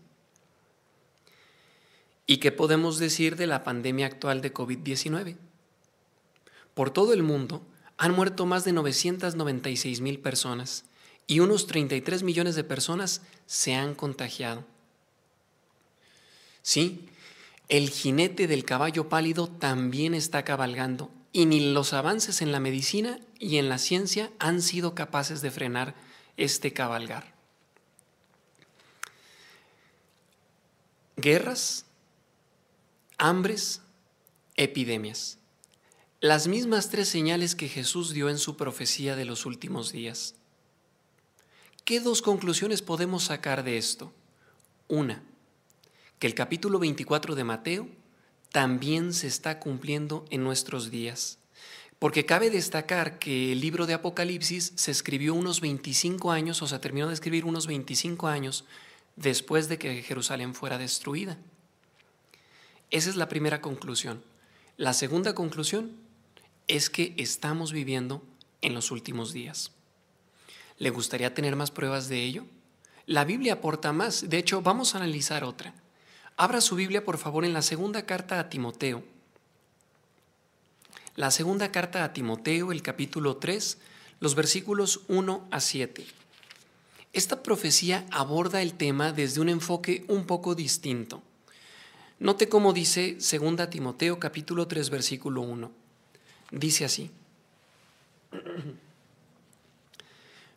¿Y 2.27 2.39
qué 2.39 2.51
podemos 2.51 2.99
decir 2.99 3.37
de 3.37 3.47
la 3.47 3.63
pandemia 3.63 4.07
actual 4.07 4.41
de 4.41 4.53
COVID-19? 4.53 5.37
Por 6.75 6.91
todo 6.91 7.13
el 7.13 7.23
mundo 7.23 7.63
han 7.97 8.15
muerto 8.15 8.47
más 8.47 8.65
de 8.65 8.73
996 8.73 10.01
mil 10.01 10.19
personas 10.19 10.85
y 11.27 11.41
unos 11.41 11.67
33 11.67 12.23
millones 12.23 12.55
de 12.55 12.65
personas 12.65 13.23
se 13.47 13.75
han 13.75 13.95
contagiado. 13.95 14.65
Sí, 16.63 17.09
el 17.69 17.91
jinete 17.91 18.47
del 18.47 18.65
caballo 18.65 19.09
pálido 19.09 19.49
también 19.49 20.15
está 20.15 20.45
cabalgando 20.45 21.11
y 21.33 21.47
ni 21.47 21.73
los 21.73 21.93
avances 21.93 22.43
en 22.43 22.53
la 22.53 22.61
medicina 22.61 23.19
y 23.39 23.59
en 23.59 23.69
la 23.69 23.79
ciencia 23.79 24.31
han 24.39 24.63
sido 24.63 24.95
capaces 24.95 25.43
de 25.43 25.51
frenar 25.51 25.95
este 26.37 26.73
cabalgar. 26.73 27.35
Guerras, 31.17 31.87
hambres, 33.19 33.83
epidemias. 34.57 35.39
Las 36.21 36.47
mismas 36.47 36.89
tres 36.89 37.09
señales 37.09 37.55
que 37.55 37.69
Jesús 37.69 38.13
dio 38.13 38.29
en 38.29 38.39
su 38.39 38.57
profecía 38.57 39.17
de 39.17 39.25
los 39.25 39.45
últimos 39.45 39.93
días. 39.93 40.36
¿Qué 41.87 42.01
dos 42.01 42.21
conclusiones 42.21 42.83
podemos 42.83 43.23
sacar 43.23 43.63
de 43.63 43.79
esto? 43.79 44.13
Una, 44.89 45.23
que 46.19 46.27
el 46.27 46.35
capítulo 46.35 46.81
24 46.81 47.37
de 47.37 47.45
Mateo 47.45 47.89
también 48.51 49.13
se 49.13 49.29
está 49.29 49.61
cumpliendo 49.61 50.25
en 50.31 50.43
nuestros 50.43 50.91
días. 50.91 51.39
Porque 52.01 52.27
cabe 52.27 52.51
destacar 52.51 53.21
que 53.21 53.53
el 53.53 53.61
libro 53.61 53.87
de 53.87 53.95
Apocalipsis 53.95 54.73
se 54.75 54.91
escribió 54.91 55.33
unos 55.33 55.61
25 55.61 56.33
años, 56.33 56.61
o 56.61 56.67
se 56.67 56.77
terminó 56.81 57.07
de 57.07 57.15
escribir 57.15 57.45
unos 57.45 57.69
25 57.69 58.27
años 58.27 58.65
después 59.15 59.69
de 59.69 59.79
que 59.79 60.03
Jerusalén 60.03 60.57
fuera 60.57 60.79
destruida. 60.79 61.39
Esa 62.91 63.11
es 63.11 63.15
la 63.15 63.29
primera 63.29 63.61
conclusión. 63.61 64.25
La 64.77 64.93
segunda 64.93 65.37
conclusión 65.37 65.93
es 66.67 66.91
que 66.91 67.15
estamos 67.17 67.71
viviendo 67.71 68.25
en 68.61 68.75
los 68.75 68.91
últimos 68.91 69.33
días. 69.33 69.71
¿Le 70.79 70.91
gustaría 70.91 71.35
tener 71.35 71.57
más 71.57 71.71
pruebas 71.71 72.09
de 72.09 72.23
ello? 72.23 72.45
La 73.07 73.25
Biblia 73.25 73.55
aporta 73.55 73.93
más. 73.93 74.29
De 74.29 74.39
hecho, 74.39 74.63
vamos 74.63 74.95
a 74.95 74.99
analizar 74.99 75.45
otra. 75.45 75.75
Abra 76.37 76.61
su 76.61 76.77
Biblia, 76.77 77.05
por 77.05 77.19
favor, 77.19 77.45
en 77.45 77.53
la 77.53 77.63
segunda 77.63 78.05
carta 78.05 78.39
a 78.39 78.49
Timoteo. 78.49 79.03
La 81.15 81.31
segunda 81.31 81.73
carta 81.73 82.05
a 82.05 82.13
Timoteo, 82.13 82.73
el 82.73 82.83
capítulo 82.83 83.39
3, 83.39 83.79
los 84.21 84.35
versículos 84.35 85.01
1 85.09 85.49
a 85.51 85.61
7. 85.61 86.07
Esta 87.15 87.43
profecía 87.43 88.05
aborda 88.11 88.61
el 88.61 88.75
tema 88.75 89.13
desde 89.13 89.41
un 89.41 89.49
enfoque 89.49 90.05
un 90.09 90.27
poco 90.27 90.55
distinto. 90.55 91.23
Note 92.19 92.51
cómo 92.51 92.75
dice 92.75 93.15
2 93.15 93.71
Timoteo 93.71 94.21
capítulo 94.21 94.67
3 94.67 94.91
versículo 94.91 95.41
1. 95.41 95.71
Dice 96.51 96.85
así. 96.85 97.11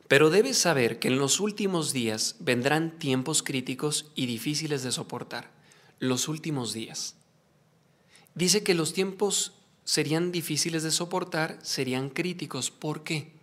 Pero 0.09 0.31
debes 0.31 0.57
saber 0.57 0.97
que 0.97 1.07
en 1.07 1.19
los 1.19 1.39
últimos 1.39 1.93
días 1.93 2.35
vendrán 2.39 2.97
tiempos 2.97 3.43
críticos 3.43 4.11
y 4.15 4.25
difíciles 4.25 4.81
de 4.81 4.91
soportar 4.91 5.51
los 5.99 6.27
últimos 6.27 6.73
días. 6.73 7.15
Dice 8.33 8.63
que 8.63 8.73
los 8.73 8.93
tiempos 8.93 9.53
serían 9.83 10.31
difíciles 10.31 10.81
de 10.81 10.89
soportar, 10.89 11.59
serían 11.61 12.09
críticos. 12.09 12.71
¿Por 12.71 13.03
qué? 13.03 13.33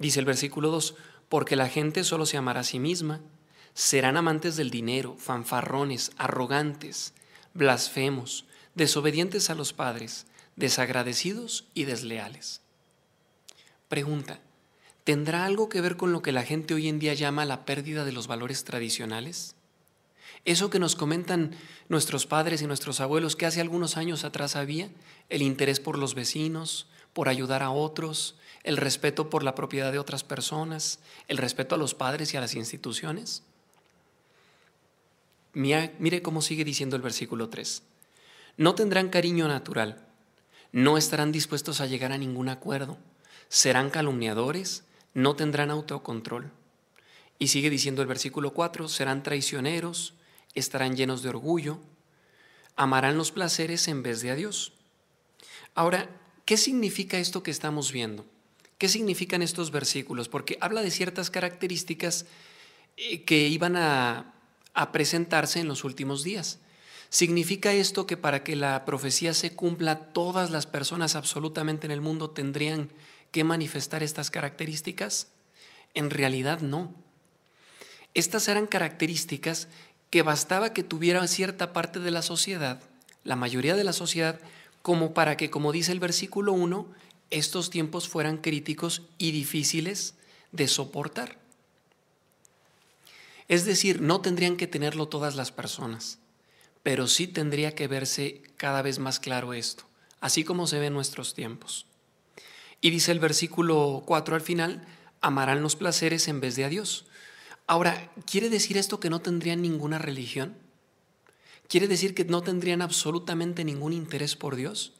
Dice 0.00 0.18
el 0.18 0.26
versículo 0.26 0.72
2, 0.72 0.96
porque 1.28 1.54
la 1.54 1.68
gente 1.68 2.02
solo 2.02 2.26
se 2.26 2.36
amará 2.36 2.60
a 2.60 2.64
sí 2.64 2.80
misma, 2.80 3.20
serán 3.74 4.16
amantes 4.16 4.56
del 4.56 4.70
dinero, 4.70 5.14
fanfarrones, 5.18 6.10
arrogantes, 6.16 7.14
blasfemos, 7.54 8.44
desobedientes 8.74 9.50
a 9.50 9.54
los 9.54 9.72
padres, 9.72 10.26
desagradecidos 10.56 11.68
y 11.74 11.84
desleales. 11.84 12.60
Pregunta, 13.88 14.40
¿tendrá 15.08 15.46
algo 15.46 15.70
que 15.70 15.80
ver 15.80 15.96
con 15.96 16.12
lo 16.12 16.20
que 16.20 16.32
la 16.32 16.42
gente 16.42 16.74
hoy 16.74 16.86
en 16.86 16.98
día 16.98 17.14
llama 17.14 17.46
la 17.46 17.64
pérdida 17.64 18.04
de 18.04 18.12
los 18.12 18.26
valores 18.26 18.64
tradicionales? 18.64 19.54
Eso 20.44 20.68
que 20.68 20.78
nos 20.78 20.96
comentan 20.96 21.56
nuestros 21.88 22.26
padres 22.26 22.60
y 22.60 22.66
nuestros 22.66 23.00
abuelos 23.00 23.34
que 23.34 23.46
hace 23.46 23.62
algunos 23.62 23.96
años 23.96 24.24
atrás 24.24 24.54
había, 24.54 24.90
el 25.30 25.40
interés 25.40 25.80
por 25.80 25.96
los 25.96 26.14
vecinos, 26.14 26.88
por 27.14 27.30
ayudar 27.30 27.62
a 27.62 27.70
otros, 27.70 28.34
el 28.64 28.76
respeto 28.76 29.30
por 29.30 29.44
la 29.44 29.54
propiedad 29.54 29.92
de 29.92 29.98
otras 29.98 30.24
personas, 30.24 30.98
el 31.26 31.38
respeto 31.38 31.74
a 31.74 31.78
los 31.78 31.94
padres 31.94 32.34
y 32.34 32.36
a 32.36 32.40
las 32.42 32.54
instituciones. 32.54 33.42
Mire, 35.54 36.20
cómo 36.20 36.42
sigue 36.42 36.64
diciendo 36.64 36.96
el 36.96 37.02
versículo 37.02 37.48
3. 37.48 37.82
No 38.58 38.74
tendrán 38.74 39.08
cariño 39.08 39.48
natural, 39.48 40.04
no 40.70 40.98
estarán 40.98 41.32
dispuestos 41.32 41.80
a 41.80 41.86
llegar 41.86 42.12
a 42.12 42.18
ningún 42.18 42.50
acuerdo, 42.50 42.98
serán 43.48 43.88
calumniadores, 43.88 44.84
no 45.14 45.36
tendrán 45.36 45.70
autocontrol. 45.70 46.50
Y 47.38 47.48
sigue 47.48 47.70
diciendo 47.70 48.02
el 48.02 48.08
versículo 48.08 48.52
4, 48.52 48.88
serán 48.88 49.22
traicioneros, 49.22 50.14
estarán 50.54 50.96
llenos 50.96 51.22
de 51.22 51.28
orgullo, 51.28 51.78
amarán 52.76 53.16
los 53.16 53.32
placeres 53.32 53.88
en 53.88 54.02
vez 54.02 54.20
de 54.22 54.30
a 54.30 54.34
Dios. 54.34 54.72
Ahora, 55.74 56.08
¿qué 56.44 56.56
significa 56.56 57.18
esto 57.18 57.42
que 57.42 57.50
estamos 57.50 57.92
viendo? 57.92 58.26
¿Qué 58.78 58.88
significan 58.88 59.42
estos 59.42 59.70
versículos? 59.70 60.28
Porque 60.28 60.58
habla 60.60 60.82
de 60.82 60.90
ciertas 60.90 61.30
características 61.30 62.26
eh, 62.96 63.24
que 63.24 63.48
iban 63.48 63.76
a, 63.76 64.34
a 64.74 64.92
presentarse 64.92 65.60
en 65.60 65.68
los 65.68 65.84
últimos 65.84 66.22
días. 66.22 66.60
¿Significa 67.10 67.72
esto 67.72 68.06
que 68.06 68.16
para 68.16 68.44
que 68.44 68.54
la 68.54 68.84
profecía 68.84 69.34
se 69.34 69.54
cumpla 69.54 70.12
todas 70.12 70.50
las 70.50 70.66
personas 70.66 71.16
absolutamente 71.16 71.86
en 71.86 71.90
el 71.90 72.00
mundo 72.00 72.30
tendrían 72.30 72.90
que 73.30 73.44
manifestar 73.44 74.02
estas 74.02 74.30
características? 74.30 75.28
En 75.94 76.10
realidad 76.10 76.60
no. 76.60 76.94
Estas 78.14 78.48
eran 78.48 78.66
características 78.66 79.68
que 80.10 80.22
bastaba 80.22 80.72
que 80.72 80.82
tuviera 80.82 81.26
cierta 81.26 81.72
parte 81.72 82.00
de 82.00 82.10
la 82.10 82.22
sociedad, 82.22 82.80
la 83.24 83.36
mayoría 83.36 83.76
de 83.76 83.84
la 83.84 83.92
sociedad, 83.92 84.40
como 84.82 85.12
para 85.12 85.36
que, 85.36 85.50
como 85.50 85.72
dice 85.72 85.92
el 85.92 86.00
versículo 86.00 86.52
1, 86.52 86.86
estos 87.30 87.70
tiempos 87.70 88.08
fueran 88.08 88.38
críticos 88.38 89.02
y 89.18 89.32
difíciles 89.32 90.14
de 90.52 90.66
soportar. 90.68 91.38
Es 93.48 93.64
decir, 93.64 94.00
no 94.00 94.20
tendrían 94.20 94.56
que 94.56 94.66
tenerlo 94.66 95.08
todas 95.08 95.34
las 95.34 95.52
personas, 95.52 96.18
pero 96.82 97.06
sí 97.06 97.26
tendría 97.26 97.74
que 97.74 97.88
verse 97.88 98.42
cada 98.56 98.82
vez 98.82 98.98
más 98.98 99.20
claro 99.20 99.52
esto, 99.52 99.84
así 100.20 100.44
como 100.44 100.66
se 100.66 100.78
ve 100.78 100.86
en 100.86 100.94
nuestros 100.94 101.34
tiempos. 101.34 101.87
Y 102.80 102.90
dice 102.90 103.12
el 103.12 103.18
versículo 103.18 104.02
4 104.06 104.36
al 104.36 104.40
final, 104.40 104.86
amarán 105.20 105.62
los 105.62 105.76
placeres 105.76 106.28
en 106.28 106.40
vez 106.40 106.56
de 106.56 106.64
a 106.64 106.68
Dios. 106.68 107.06
Ahora, 107.66 108.10
¿quiere 108.24 108.48
decir 108.48 108.78
esto 108.78 109.00
que 109.00 109.10
no 109.10 109.20
tendrían 109.20 109.62
ninguna 109.62 109.98
religión? 109.98 110.56
¿Quiere 111.68 111.86
decir 111.86 112.14
que 112.14 112.24
no 112.24 112.42
tendrían 112.42 112.80
absolutamente 112.80 113.64
ningún 113.64 113.92
interés 113.92 114.36
por 114.36 114.56
Dios? 114.56 114.94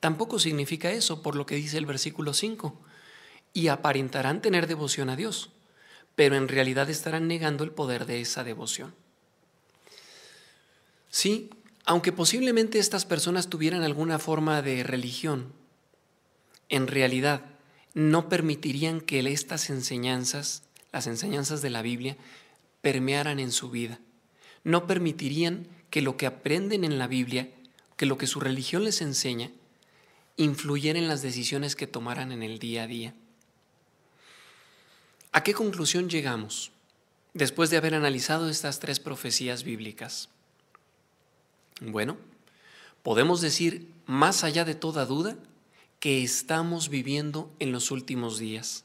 Tampoco 0.00 0.40
significa 0.40 0.90
eso 0.90 1.22
por 1.22 1.36
lo 1.36 1.46
que 1.46 1.54
dice 1.54 1.78
el 1.78 1.86
versículo 1.86 2.34
5. 2.34 2.76
Y 3.54 3.68
aparentarán 3.68 4.42
tener 4.42 4.66
devoción 4.66 5.10
a 5.10 5.16
Dios, 5.16 5.50
pero 6.16 6.34
en 6.34 6.48
realidad 6.48 6.90
estarán 6.90 7.28
negando 7.28 7.62
el 7.62 7.70
poder 7.70 8.06
de 8.06 8.20
esa 8.20 8.42
devoción. 8.42 8.94
Sí, 11.08 11.50
aunque 11.84 12.10
posiblemente 12.10 12.78
estas 12.80 13.04
personas 13.04 13.48
tuvieran 13.48 13.82
alguna 13.82 14.18
forma 14.18 14.60
de 14.62 14.82
religión, 14.82 15.52
en 16.72 16.88
realidad 16.88 17.42
no 17.94 18.28
permitirían 18.28 19.00
que 19.00 19.20
estas 19.20 19.70
enseñanzas 19.70 20.64
las 20.92 21.06
enseñanzas 21.06 21.62
de 21.62 21.70
la 21.70 21.82
Biblia 21.82 22.16
permearan 22.82 23.40
en 23.40 23.50
su 23.50 23.70
vida. 23.70 23.98
No 24.64 24.86
permitirían 24.86 25.66
que 25.90 26.02
lo 26.02 26.16
que 26.16 26.26
aprenden 26.26 26.84
en 26.84 26.98
la 26.98 27.06
Biblia, 27.06 27.48
que 27.96 28.06
lo 28.06 28.18
que 28.18 28.26
su 28.26 28.40
religión 28.40 28.84
les 28.84 29.00
enseña, 29.00 29.50
influyera 30.36 30.98
en 30.98 31.08
las 31.08 31.22
decisiones 31.22 31.76
que 31.76 31.86
tomaran 31.86 32.32
en 32.32 32.42
el 32.42 32.58
día 32.58 32.84
a 32.84 32.86
día. 32.86 33.14
¿A 35.32 35.42
qué 35.42 35.54
conclusión 35.54 36.10
llegamos 36.10 36.72
después 37.32 37.70
de 37.70 37.78
haber 37.78 37.94
analizado 37.94 38.50
estas 38.50 38.78
tres 38.78 39.00
profecías 39.00 39.62
bíblicas? 39.62 40.28
Bueno, 41.80 42.18
podemos 43.02 43.40
decir, 43.40 43.88
más 44.06 44.44
allá 44.44 44.64
de 44.64 44.74
toda 44.74 45.06
duda, 45.06 45.36
que 46.02 46.24
estamos 46.24 46.88
viviendo 46.88 47.54
en 47.60 47.70
los 47.70 47.92
últimos 47.92 48.40
días. 48.40 48.82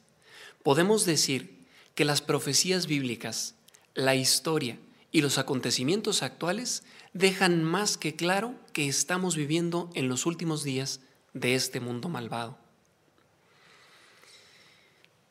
Podemos 0.61 1.03
decir 1.03 1.65
que 1.95 2.05
las 2.05 2.21
profecías 2.21 2.85
bíblicas, 2.85 3.55
la 3.95 4.13
historia 4.13 4.77
y 5.11 5.21
los 5.21 5.39
acontecimientos 5.39 6.21
actuales 6.21 6.83
dejan 7.13 7.63
más 7.63 7.97
que 7.97 8.15
claro 8.15 8.53
que 8.71 8.87
estamos 8.87 9.35
viviendo 9.35 9.89
en 9.95 10.09
los 10.09 10.27
últimos 10.27 10.63
días 10.63 10.99
de 11.33 11.55
este 11.55 11.79
mundo 11.79 12.07
malvado. 12.07 12.55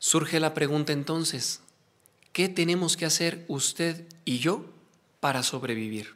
Surge 0.00 0.40
la 0.40 0.54
pregunta 0.54 0.92
entonces, 0.92 1.60
¿qué 2.32 2.48
tenemos 2.48 2.96
que 2.96 3.06
hacer 3.06 3.44
usted 3.46 4.08
y 4.24 4.40
yo 4.40 4.64
para 5.20 5.44
sobrevivir? 5.44 6.15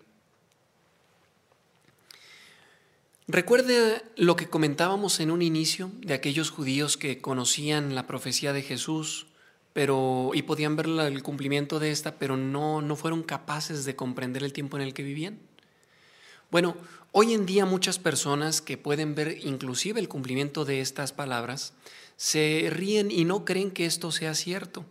Recuerde 3.32 4.02
lo 4.16 4.34
que 4.34 4.48
comentábamos 4.48 5.20
en 5.20 5.30
un 5.30 5.40
inicio 5.40 5.92
de 6.00 6.14
aquellos 6.14 6.50
judíos 6.50 6.96
que 6.96 7.20
conocían 7.20 7.94
la 7.94 8.08
profecía 8.08 8.52
de 8.52 8.62
Jesús, 8.62 9.28
pero 9.72 10.32
y 10.34 10.42
podían 10.42 10.74
ver 10.74 10.86
el 10.86 11.22
cumplimiento 11.22 11.78
de 11.78 11.92
esta, 11.92 12.18
pero 12.18 12.36
no 12.36 12.82
no 12.82 12.96
fueron 12.96 13.22
capaces 13.22 13.84
de 13.84 13.94
comprender 13.94 14.42
el 14.42 14.52
tiempo 14.52 14.76
en 14.76 14.82
el 14.82 14.94
que 14.94 15.04
vivían. 15.04 15.38
Bueno, 16.50 16.76
hoy 17.12 17.32
en 17.32 17.46
día 17.46 17.66
muchas 17.66 18.00
personas 18.00 18.60
que 18.60 18.76
pueden 18.76 19.14
ver 19.14 19.38
inclusive 19.44 20.00
el 20.00 20.08
cumplimiento 20.08 20.64
de 20.64 20.80
estas 20.80 21.12
palabras 21.12 21.72
se 22.16 22.66
ríen 22.72 23.12
y 23.12 23.26
no 23.26 23.44
creen 23.44 23.70
que 23.70 23.86
esto 23.86 24.10
sea 24.10 24.34
cierto. 24.34 24.84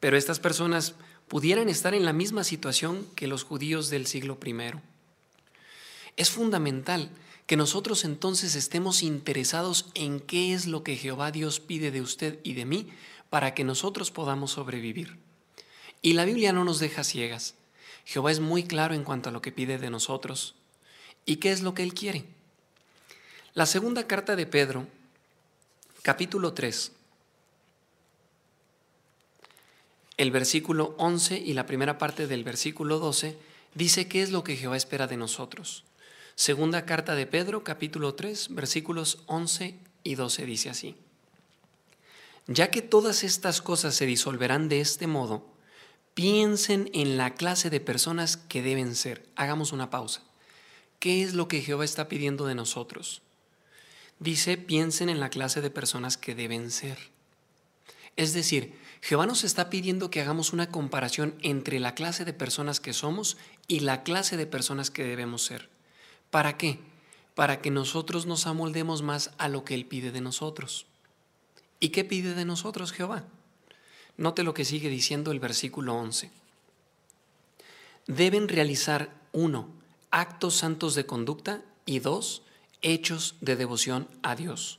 Pero 0.00 0.16
estas 0.16 0.40
personas 0.40 0.96
pudieran 1.28 1.68
estar 1.68 1.94
en 1.94 2.04
la 2.04 2.12
misma 2.12 2.42
situación 2.42 3.06
que 3.14 3.28
los 3.28 3.44
judíos 3.44 3.88
del 3.88 4.08
siglo 4.08 4.36
I. 4.44 4.89
Es 6.16 6.30
fundamental 6.30 7.10
que 7.46 7.56
nosotros 7.56 8.04
entonces 8.04 8.54
estemos 8.54 9.02
interesados 9.02 9.90
en 9.94 10.20
qué 10.20 10.54
es 10.54 10.66
lo 10.66 10.84
que 10.84 10.96
Jehová 10.96 11.32
Dios 11.32 11.58
pide 11.58 11.90
de 11.90 12.00
usted 12.00 12.38
y 12.44 12.54
de 12.54 12.64
mí 12.64 12.88
para 13.28 13.54
que 13.54 13.64
nosotros 13.64 14.10
podamos 14.10 14.52
sobrevivir. 14.52 15.18
Y 16.02 16.12
la 16.12 16.24
Biblia 16.24 16.52
no 16.52 16.64
nos 16.64 16.78
deja 16.78 17.04
ciegas. 17.04 17.54
Jehová 18.04 18.30
es 18.30 18.40
muy 18.40 18.64
claro 18.64 18.94
en 18.94 19.04
cuanto 19.04 19.28
a 19.28 19.32
lo 19.32 19.42
que 19.42 19.52
pide 19.52 19.78
de 19.78 19.90
nosotros. 19.90 20.54
¿Y 21.26 21.36
qué 21.36 21.52
es 21.52 21.62
lo 21.62 21.74
que 21.74 21.82
Él 21.82 21.94
quiere? 21.94 22.24
La 23.54 23.66
segunda 23.66 24.06
carta 24.06 24.36
de 24.36 24.46
Pedro, 24.46 24.86
capítulo 26.02 26.52
3, 26.52 26.92
el 30.16 30.30
versículo 30.30 30.94
11 30.98 31.38
y 31.38 31.54
la 31.54 31.66
primera 31.66 31.98
parte 31.98 32.26
del 32.26 32.44
versículo 32.44 32.98
12, 32.98 33.36
dice 33.74 34.06
qué 34.06 34.22
es 34.22 34.30
lo 34.30 34.44
que 34.44 34.56
Jehová 34.56 34.76
espera 34.76 35.06
de 35.06 35.16
nosotros. 35.16 35.82
Segunda 36.40 36.86
carta 36.86 37.14
de 37.16 37.26
Pedro, 37.26 37.64
capítulo 37.64 38.14
3, 38.14 38.54
versículos 38.54 39.18
11 39.26 39.78
y 40.02 40.14
12 40.14 40.46
dice 40.46 40.70
así. 40.70 40.96
Ya 42.46 42.70
que 42.70 42.80
todas 42.80 43.24
estas 43.24 43.60
cosas 43.60 43.94
se 43.94 44.06
disolverán 44.06 44.70
de 44.70 44.80
este 44.80 45.06
modo, 45.06 45.44
piensen 46.14 46.88
en 46.94 47.18
la 47.18 47.34
clase 47.34 47.68
de 47.68 47.80
personas 47.80 48.38
que 48.38 48.62
deben 48.62 48.94
ser. 48.94 49.22
Hagamos 49.36 49.72
una 49.72 49.90
pausa. 49.90 50.22
¿Qué 50.98 51.22
es 51.22 51.34
lo 51.34 51.46
que 51.46 51.60
Jehová 51.60 51.84
está 51.84 52.08
pidiendo 52.08 52.46
de 52.46 52.54
nosotros? 52.54 53.20
Dice, 54.18 54.56
piensen 54.56 55.10
en 55.10 55.20
la 55.20 55.28
clase 55.28 55.60
de 55.60 55.68
personas 55.68 56.16
que 56.16 56.34
deben 56.34 56.70
ser. 56.70 56.96
Es 58.16 58.32
decir, 58.32 58.72
Jehová 59.02 59.26
nos 59.26 59.44
está 59.44 59.68
pidiendo 59.68 60.10
que 60.10 60.22
hagamos 60.22 60.54
una 60.54 60.70
comparación 60.70 61.34
entre 61.42 61.80
la 61.80 61.94
clase 61.94 62.24
de 62.24 62.32
personas 62.32 62.80
que 62.80 62.94
somos 62.94 63.36
y 63.68 63.80
la 63.80 64.02
clase 64.04 64.38
de 64.38 64.46
personas 64.46 64.90
que 64.90 65.04
debemos 65.04 65.44
ser. 65.44 65.68
¿Para 66.30 66.56
qué? 66.56 66.78
Para 67.34 67.60
que 67.60 67.70
nosotros 67.70 68.26
nos 68.26 68.46
amoldemos 68.46 69.02
más 69.02 69.30
a 69.38 69.48
lo 69.48 69.64
que 69.64 69.74
Él 69.74 69.86
pide 69.86 70.12
de 70.12 70.20
nosotros. 70.20 70.86
¿Y 71.80 71.88
qué 71.90 72.04
pide 72.04 72.34
de 72.34 72.44
nosotros 72.44 72.92
Jehová? 72.92 73.24
Note 74.16 74.42
lo 74.42 74.54
que 74.54 74.64
sigue 74.64 74.90
diciendo 74.90 75.32
el 75.32 75.40
versículo 75.40 75.94
11. 75.94 76.30
Deben 78.06 78.48
realizar, 78.48 79.14
uno, 79.32 79.68
actos 80.10 80.56
santos 80.56 80.94
de 80.94 81.06
conducta 81.06 81.62
y 81.86 82.00
dos, 82.00 82.42
hechos 82.82 83.36
de 83.40 83.56
devoción 83.56 84.08
a 84.22 84.34
Dios, 84.36 84.78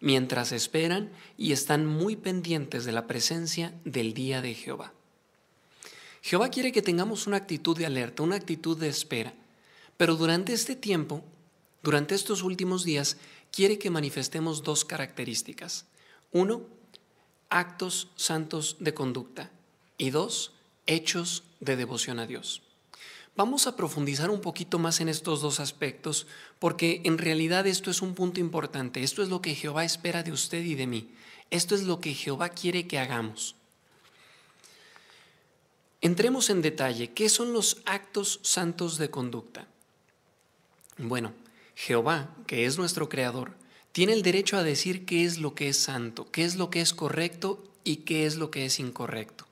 mientras 0.00 0.52
esperan 0.52 1.12
y 1.36 1.52
están 1.52 1.86
muy 1.86 2.16
pendientes 2.16 2.84
de 2.84 2.92
la 2.92 3.06
presencia 3.06 3.72
del 3.84 4.14
día 4.14 4.42
de 4.42 4.54
Jehová. 4.54 4.92
Jehová 6.22 6.50
quiere 6.50 6.72
que 6.72 6.82
tengamos 6.82 7.26
una 7.26 7.36
actitud 7.36 7.76
de 7.76 7.86
alerta, 7.86 8.22
una 8.22 8.36
actitud 8.36 8.78
de 8.78 8.88
espera, 8.88 9.34
pero 10.02 10.16
durante 10.16 10.52
este 10.52 10.74
tiempo, 10.74 11.22
durante 11.80 12.16
estos 12.16 12.42
últimos 12.42 12.82
días, 12.82 13.18
quiere 13.52 13.78
que 13.78 13.88
manifestemos 13.88 14.64
dos 14.64 14.84
características. 14.84 15.86
Uno, 16.32 16.62
actos 17.50 18.08
santos 18.16 18.78
de 18.80 18.94
conducta. 18.94 19.52
Y 19.98 20.10
dos, 20.10 20.54
hechos 20.88 21.44
de 21.60 21.76
devoción 21.76 22.18
a 22.18 22.26
Dios. 22.26 22.62
Vamos 23.36 23.68
a 23.68 23.76
profundizar 23.76 24.28
un 24.28 24.40
poquito 24.40 24.80
más 24.80 25.00
en 25.00 25.08
estos 25.08 25.40
dos 25.40 25.60
aspectos 25.60 26.26
porque 26.58 27.02
en 27.04 27.16
realidad 27.16 27.68
esto 27.68 27.88
es 27.88 28.02
un 28.02 28.16
punto 28.16 28.40
importante. 28.40 29.04
Esto 29.04 29.22
es 29.22 29.28
lo 29.28 29.40
que 29.40 29.54
Jehová 29.54 29.84
espera 29.84 30.24
de 30.24 30.32
usted 30.32 30.64
y 30.64 30.74
de 30.74 30.88
mí. 30.88 31.14
Esto 31.50 31.76
es 31.76 31.84
lo 31.84 32.00
que 32.00 32.12
Jehová 32.12 32.48
quiere 32.48 32.88
que 32.88 32.98
hagamos. 32.98 33.54
Entremos 36.00 36.50
en 36.50 36.60
detalle. 36.60 37.12
¿Qué 37.12 37.28
son 37.28 37.52
los 37.52 37.82
actos 37.84 38.40
santos 38.42 38.98
de 38.98 39.08
conducta? 39.08 39.68
Bueno, 40.98 41.32
Jehová, 41.74 42.34
que 42.46 42.66
es 42.66 42.76
nuestro 42.76 43.08
creador, 43.08 43.56
tiene 43.92 44.12
el 44.12 44.22
derecho 44.22 44.56
a 44.56 44.62
decir 44.62 45.04
qué 45.06 45.24
es 45.24 45.38
lo 45.38 45.54
que 45.54 45.68
es 45.68 45.78
santo, 45.78 46.30
qué 46.30 46.44
es 46.44 46.56
lo 46.56 46.70
que 46.70 46.80
es 46.80 46.92
correcto 46.92 47.62
y 47.84 47.96
qué 47.96 48.26
es 48.26 48.36
lo 48.36 48.50
que 48.50 48.66
es 48.66 48.78
incorrecto. 48.78 49.46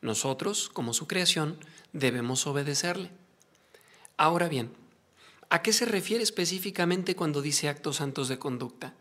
Nosotros, 0.00 0.68
como 0.68 0.94
su 0.94 1.06
creación, 1.06 1.58
debemos 1.92 2.46
obedecerle. 2.46 3.10
Ahora 4.16 4.48
bien, 4.48 4.72
¿a 5.50 5.62
qué 5.62 5.72
se 5.72 5.84
refiere 5.84 6.22
específicamente 6.22 7.16
cuando 7.16 7.42
dice 7.42 7.68
actos 7.68 7.96
santos 7.96 8.28
de 8.28 8.38
conducta? 8.38 8.94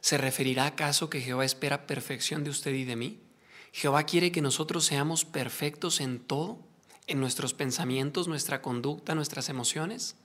¿Se 0.00 0.16
referirá 0.16 0.66
acaso 0.66 1.10
que 1.10 1.20
Jehová 1.20 1.44
espera 1.44 1.86
perfección 1.86 2.44
de 2.44 2.50
usted 2.50 2.72
y 2.72 2.84
de 2.84 2.96
mí? 2.96 3.18
¿Jehová 3.72 4.04
quiere 4.04 4.32
que 4.32 4.40
nosotros 4.40 4.84
seamos 4.86 5.24
perfectos 5.24 6.00
en 6.00 6.20
todo? 6.20 6.58
¿En 7.06 7.20
nuestros 7.20 7.52
pensamientos, 7.52 8.28
nuestra 8.28 8.62
conducta, 8.62 9.14
nuestras 9.14 9.48
emociones? 9.48 10.16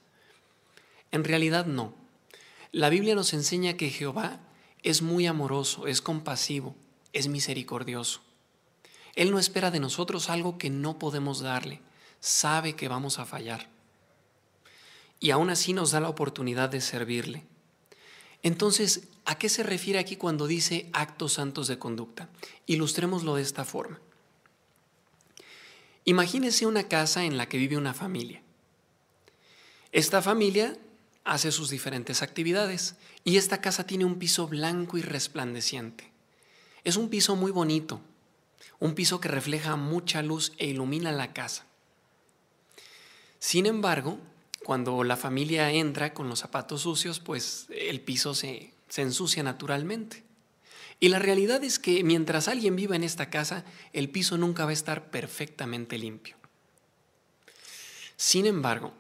En 1.14 1.24
realidad 1.24 1.68
no. 1.68 1.94
La 2.72 2.90
Biblia 2.90 3.14
nos 3.14 3.36
enseña 3.36 3.78
que 3.78 3.92
Jehová 3.92 4.40
es 4.82 5.04
muy 5.04 5.28
amoroso, 5.28 5.86
es 5.86 6.02
compasivo, 6.02 6.76
es 7.14 7.28
misericordioso. 7.28 8.22
Él 9.14 9.30
no 9.30 9.38
espera 9.38 9.70
de 9.70 9.80
nosotros 9.80 10.32
algo 10.32 10.58
que 10.58 10.72
no 10.72 10.98
podemos 10.98 11.40
darle, 11.40 11.82
sabe 12.20 12.76
que 12.76 12.88
vamos 12.88 13.20
a 13.20 13.26
fallar. 13.26 13.70
Y 15.20 15.30
aún 15.30 15.52
así 15.52 15.72
nos 15.72 15.92
da 15.92 16.00
la 16.00 16.10
oportunidad 16.10 16.70
de 16.70 16.82
servirle. 16.82 17.44
Entonces, 18.42 19.08
¿a 19.24 19.38
qué 19.38 19.50
se 19.50 19.62
refiere 19.62 20.00
aquí 20.00 20.16
cuando 20.16 20.48
dice 20.48 20.90
actos 20.94 21.34
santos 21.34 21.68
de 21.68 21.78
conducta? 21.78 22.28
Ilustrémoslo 22.66 23.36
de 23.36 23.44
esta 23.44 23.66
forma. 23.66 24.02
Imagínese 26.06 26.66
una 26.66 26.88
casa 26.88 27.24
en 27.24 27.38
la 27.38 27.48
que 27.48 27.60
vive 27.60 27.78
una 27.78 27.94
familia. 27.94 28.42
Esta 29.92 30.20
familia 30.24 30.76
hace 31.24 31.52
sus 31.52 31.70
diferentes 31.70 32.22
actividades 32.22 32.96
y 33.24 33.38
esta 33.38 33.62
casa 33.62 33.86
tiene 33.86 34.06
un 34.06 34.20
piso 34.20 34.48
blanco 34.48 34.98
y 34.98 35.02
resplandeciente. 35.02 36.12
Es 36.84 36.98
un 36.98 37.10
piso 37.10 37.36
muy 37.36 37.52
bonito, 37.52 38.02
un 38.80 38.94
piso 38.94 39.20
que 39.20 39.30
refleja 39.30 39.76
mucha 39.76 40.22
luz 40.22 40.54
e 40.58 40.68
ilumina 40.68 41.12
la 41.12 41.34
casa. 41.34 41.66
Sin 43.40 43.66
embargo, 43.66 44.20
cuando 44.64 45.04
la 45.04 45.18
familia 45.18 45.72
entra 45.72 46.14
con 46.14 46.30
los 46.30 46.40
zapatos 46.40 46.82
sucios, 46.82 47.20
pues 47.20 47.68
el 47.70 48.02
piso 48.02 48.34
se, 48.34 48.74
se 48.90 49.02
ensucia 49.02 49.44
naturalmente. 49.44 50.24
Y 51.00 51.10
la 51.10 51.20
realidad 51.20 51.64
es 51.64 51.80
que 51.80 52.04
mientras 52.04 52.48
alguien 52.48 52.76
viva 52.76 52.96
en 52.96 53.04
esta 53.04 53.30
casa, 53.30 53.66
el 53.92 54.10
piso 54.10 54.38
nunca 54.38 54.64
va 54.64 54.70
a 54.70 54.74
estar 54.74 55.12
perfectamente 55.12 55.98
limpio. 55.98 56.38
Sin 58.16 58.46
embargo, 58.46 58.94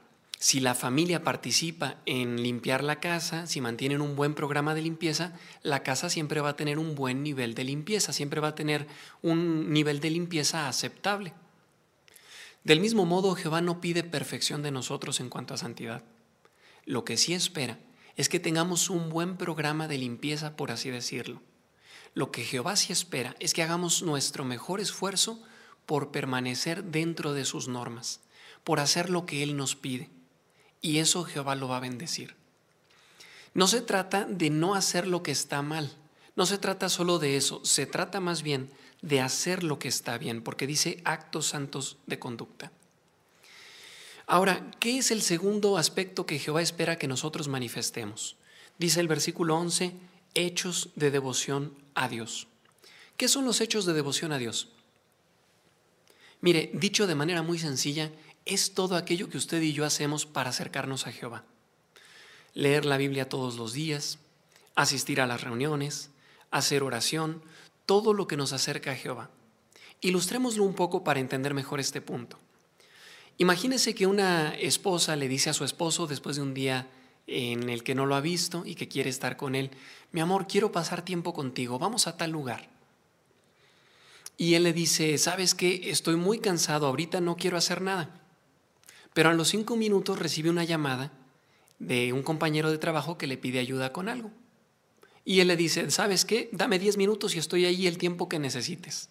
si 0.44 0.60
la 0.60 0.76
familia 0.76 1.24
participa 1.24 2.02
en 2.06 2.44
limpiar 2.44 2.84
la 2.84 3.00
casa, 3.00 3.48
si 3.48 3.62
mantienen 3.62 4.02
un 4.02 4.18
buen 4.18 4.36
programa 4.36 4.76
de 4.76 4.82
limpieza, 4.82 5.32
la 5.62 5.84
casa 5.84 6.10
siempre 6.10 6.42
va 6.42 6.50
a 6.50 6.56
tener 6.58 6.80
un 6.80 6.96
buen 6.96 7.24
nivel 7.24 7.56
de 7.56 7.64
limpieza, 7.64 8.12
siempre 8.12 8.42
va 8.42 8.50
a 8.50 8.56
tener 8.56 8.86
un 9.22 9.72
nivel 9.72 10.02
de 10.02 10.10
limpieza 10.10 10.68
aceptable. 10.68 11.34
Del 12.66 12.82
mismo 12.82 13.06
modo, 13.06 13.36
Jehová 13.36 13.62
no 13.62 13.80
pide 13.80 14.04
perfección 14.04 14.64
de 14.64 14.72
nosotros 14.72 15.22
en 15.22 15.30
cuanto 15.30 15.54
a 15.54 15.58
santidad. 15.58 16.04
Lo 16.84 17.06
que 17.06 17.16
sí 17.16 17.34
espera 17.34 17.80
es 18.18 18.28
que 18.28 18.42
tengamos 18.42 18.90
un 18.90 19.10
buen 19.10 19.38
programa 19.38 19.88
de 19.88 19.98
limpieza, 19.98 20.58
por 20.58 20.72
así 20.72 20.90
decirlo. 20.90 21.42
Lo 22.16 22.32
que 22.32 22.44
Jehová 22.44 22.76
sí 22.76 22.92
espera 22.92 23.34
es 23.40 23.54
que 23.54 23.64
hagamos 23.64 24.04
nuestro 24.04 24.44
mejor 24.44 24.82
esfuerzo 24.82 25.42
por 25.86 26.12
permanecer 26.12 26.84
dentro 26.84 27.32
de 27.32 27.46
sus 27.46 27.70
normas, 27.70 28.20
por 28.66 28.82
hacer 28.82 29.10
lo 29.10 29.26
que 29.26 29.42
Él 29.42 29.56
nos 29.56 29.78
pide 29.78 30.10
y 30.84 31.00
eso 31.00 31.24
Jehová 31.24 31.56
lo 31.56 31.68
va 31.68 31.78
a 31.78 31.80
bendecir. 31.80 32.36
No 33.56 33.68
se 33.68 33.82
trata 33.82 34.26
de 34.26 34.52
no 34.52 34.76
hacer 34.76 35.08
lo 35.08 35.24
que 35.24 35.32
está 35.32 35.64
mal, 35.64 35.92
no 36.36 36.46
se 36.46 36.60
trata 36.60 36.90
solo 36.90 37.18
de 37.18 37.38
eso, 37.38 37.64
se 37.64 37.88
trata 37.88 38.20
más 38.20 38.44
bien 38.44 38.70
de 39.02 39.22
hacer 39.22 39.64
lo 39.64 39.80
que 39.80 39.88
está 39.88 40.18
bien, 40.18 40.44
porque 40.44 40.68
dice 40.68 41.02
actos 41.06 41.48
santos 41.48 41.98
de 42.06 42.20
conducta. 42.20 42.72
Ahora, 44.28 44.72
¿qué 44.80 44.98
es 44.98 45.12
el 45.12 45.22
segundo 45.22 45.78
aspecto 45.78 46.26
que 46.26 46.40
Jehová 46.40 46.62
espera 46.62 46.98
que 46.98 47.08
nosotros 47.08 47.48
manifestemos? 47.48 48.36
Dice 48.78 49.00
el 49.00 49.08
versículo 49.08 49.56
11, 49.58 49.94
hechos 50.34 50.90
de 50.96 51.12
devoción 51.12 51.74
a 51.96 52.08
Dios. 52.08 52.48
¿Qué 53.18 53.28
son 53.28 53.46
los 53.46 53.62
hechos 53.62 53.86
de 53.86 53.94
devoción 53.94 54.32
a 54.32 54.38
Dios? 54.38 54.70
Mire, 56.42 56.72
dicho 56.74 57.08
de 57.08 57.16
manera 57.16 57.42
muy 57.42 57.60
sencilla, 57.60 58.12
es 58.46 58.74
todo 58.74 58.96
aquello 58.96 59.30
que 59.30 59.38
usted 59.38 59.62
y 59.62 59.74
yo 59.74 59.86
hacemos 59.86 60.26
para 60.26 60.50
acercarnos 60.50 61.08
a 61.08 61.12
Jehová. 61.12 61.44
Leer 62.54 62.86
la 62.86 62.98
Biblia 62.98 63.30
todos 63.30 63.56
los 63.56 63.74
días, 63.74 64.20
asistir 64.76 65.22
a 65.22 65.28
las 65.28 65.42
reuniones, 65.42 66.10
hacer 66.52 66.84
oración, 66.84 67.42
todo 67.86 68.14
lo 68.14 68.28
que 68.28 68.38
nos 68.38 68.54
acerca 68.54 68.92
a 68.92 68.96
Jehová. 68.96 69.30
Ilustrémoslo 70.02 70.64
un 70.64 70.76
poco 70.76 71.04
para 71.04 71.20
entender 71.20 71.54
mejor 71.54 71.80
este 71.80 72.02
punto. 72.02 72.38
Imagínese 73.38 73.96
que 73.96 74.06
una 74.06 74.54
esposa 74.56 75.16
le 75.16 75.28
dice 75.28 75.50
a 75.50 75.54
su 75.54 75.64
esposo 75.64 76.06
después 76.06 76.36
de 76.36 76.42
un 76.44 76.54
día 76.54 76.88
en 77.26 77.70
el 77.70 77.84
que 77.84 77.96
no 77.96 78.06
lo 78.06 78.16
ha 78.16 78.22
visto 78.22 78.64
y 78.66 78.76
que 78.76 78.88
quiere 78.88 79.10
estar 79.10 79.38
con 79.38 79.56
él, 79.56 79.72
mi 80.12 80.22
amor, 80.22 80.46
quiero 80.48 80.72
pasar 80.72 81.04
tiempo 81.04 81.34
contigo, 81.34 81.80
vamos 81.80 82.06
a 82.06 82.18
tal 82.18 82.32
lugar. 82.32 82.70
Y 84.38 84.56
él 84.56 84.64
le 84.64 84.74
dice, 84.74 85.18
sabes 85.18 85.56
qué, 85.56 85.90
estoy 85.90 86.16
muy 86.16 86.40
cansado, 86.40 86.86
ahorita 86.88 87.22
no 87.22 87.36
quiero 87.38 87.58
hacer 87.58 87.82
nada. 87.82 88.23
Pero 89.14 89.30
a 89.30 89.34
los 89.34 89.50
cinco 89.50 89.76
minutos 89.76 90.20
recibe 90.20 90.50
una 90.50 90.64
llamada 90.64 91.12
de 91.80 92.14
un 92.14 92.24
compañero 92.24 92.72
de 92.72 92.78
trabajo 92.78 93.18
que 93.18 93.28
le 93.28 93.38
pide 93.38 93.60
ayuda 93.60 93.94
con 93.94 94.10
algo. 94.10 94.32
Y 95.26 95.40
él 95.40 95.48
le 95.48 95.56
dice, 95.56 95.90
¿sabes 95.92 96.26
qué? 96.26 96.50
Dame 96.52 96.80
diez 96.80 96.98
minutos 96.98 97.36
y 97.36 97.40
estoy 97.40 97.66
ahí 97.66 97.88
el 97.88 97.98
tiempo 97.98 98.28
que 98.28 98.40
necesites. 98.40 99.10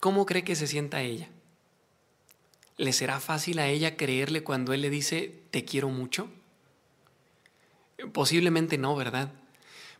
¿Cómo 0.00 0.26
cree 0.26 0.44
que 0.44 0.56
se 0.56 0.66
sienta 0.66 1.02
ella? 1.02 1.28
¿Le 2.76 2.92
será 2.92 3.20
fácil 3.20 3.58
a 3.58 3.68
ella 3.68 3.96
creerle 3.96 4.42
cuando 4.42 4.72
él 4.72 4.82
le 4.82 4.90
dice, 4.90 5.32
te 5.50 5.64
quiero 5.64 5.88
mucho? 5.88 6.28
Posiblemente 8.12 8.78
no, 8.78 8.94
¿verdad? 8.94 9.32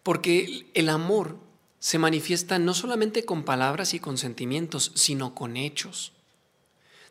Porque 0.03 0.67
el 0.75 0.89
amor 0.89 1.39
se 1.79 1.99
manifiesta 1.99 2.59
no 2.59 2.75
solamente 2.75 3.25
con 3.25 3.45
palabras 3.45 3.95
y 3.95 4.01
con 4.01 4.19
sentimientos, 4.19 4.93
sino 4.95 5.35
con 5.35 5.57
hechos. 5.57 6.13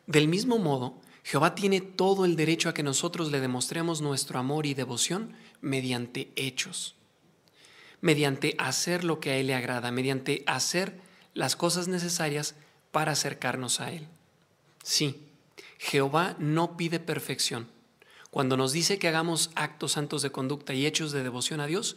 Del 0.06 0.28
mismo 0.28 0.58
modo, 0.58 1.00
Jehová 1.24 1.56
tiene 1.56 1.80
todo 1.80 2.24
el 2.24 2.36
derecho 2.36 2.68
a 2.68 2.74
que 2.74 2.84
nosotros 2.84 3.32
le 3.32 3.40
demostremos 3.40 4.00
nuestro 4.00 4.38
amor 4.38 4.64
y 4.66 4.74
devoción 4.74 5.34
mediante 5.60 6.30
hechos, 6.36 6.94
mediante 8.00 8.54
hacer 8.58 9.02
lo 9.02 9.18
que 9.18 9.30
a 9.30 9.36
Él 9.36 9.48
le 9.48 9.54
agrada, 9.54 9.90
mediante 9.90 10.44
hacer 10.46 11.00
las 11.34 11.56
cosas 11.56 11.88
necesarias 11.88 12.54
para 12.92 13.12
acercarnos 13.12 13.80
a 13.80 13.90
Él. 13.90 14.06
Sí, 14.84 15.26
Jehová 15.78 16.36
no 16.38 16.76
pide 16.76 17.00
perfección. 17.00 17.68
Cuando 18.30 18.56
nos 18.56 18.70
dice 18.70 19.00
que 19.00 19.08
hagamos 19.08 19.50
actos 19.56 19.92
santos 19.92 20.22
de 20.22 20.30
conducta 20.30 20.74
y 20.74 20.86
hechos 20.86 21.10
de 21.10 21.24
devoción 21.24 21.60
a 21.60 21.66
Dios, 21.66 21.96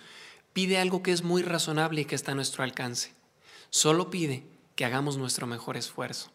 pide 0.54 0.80
algo 0.80 1.04
que 1.04 1.12
es 1.12 1.22
muy 1.22 1.44
razonable 1.44 2.02
y 2.02 2.06
que 2.06 2.16
está 2.16 2.32
a 2.32 2.36
nuestro 2.36 2.64
alcance. 2.64 3.14
Solo 3.70 4.10
pide 4.10 4.44
que 4.76 4.86
hagamos 4.86 5.18
nuestro 5.18 5.46
mejor 5.46 5.78
esfuerzo. 5.78 6.32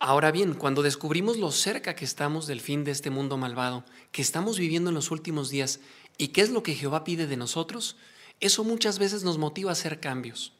Ahora 0.00 0.30
bien, 0.30 0.54
cuando 0.54 0.82
descubrimos 0.82 1.38
lo 1.38 1.50
cerca 1.50 1.96
que 1.96 2.04
estamos 2.04 2.46
del 2.46 2.60
fin 2.60 2.84
de 2.84 2.92
este 2.92 3.10
mundo 3.10 3.36
malvado, 3.36 3.84
que 4.12 4.22
estamos 4.22 4.56
viviendo 4.58 4.90
en 4.90 4.94
los 4.94 5.10
últimos 5.10 5.50
días, 5.50 5.80
y 6.16 6.28
qué 6.28 6.40
es 6.40 6.50
lo 6.50 6.62
que 6.62 6.74
Jehová 6.74 7.02
pide 7.02 7.26
de 7.26 7.36
nosotros, 7.36 7.96
eso 8.38 8.62
muchas 8.62 9.00
veces 9.00 9.24
nos 9.24 9.38
motiva 9.38 9.70
a 9.70 9.72
hacer 9.72 9.98
cambios. 9.98 10.52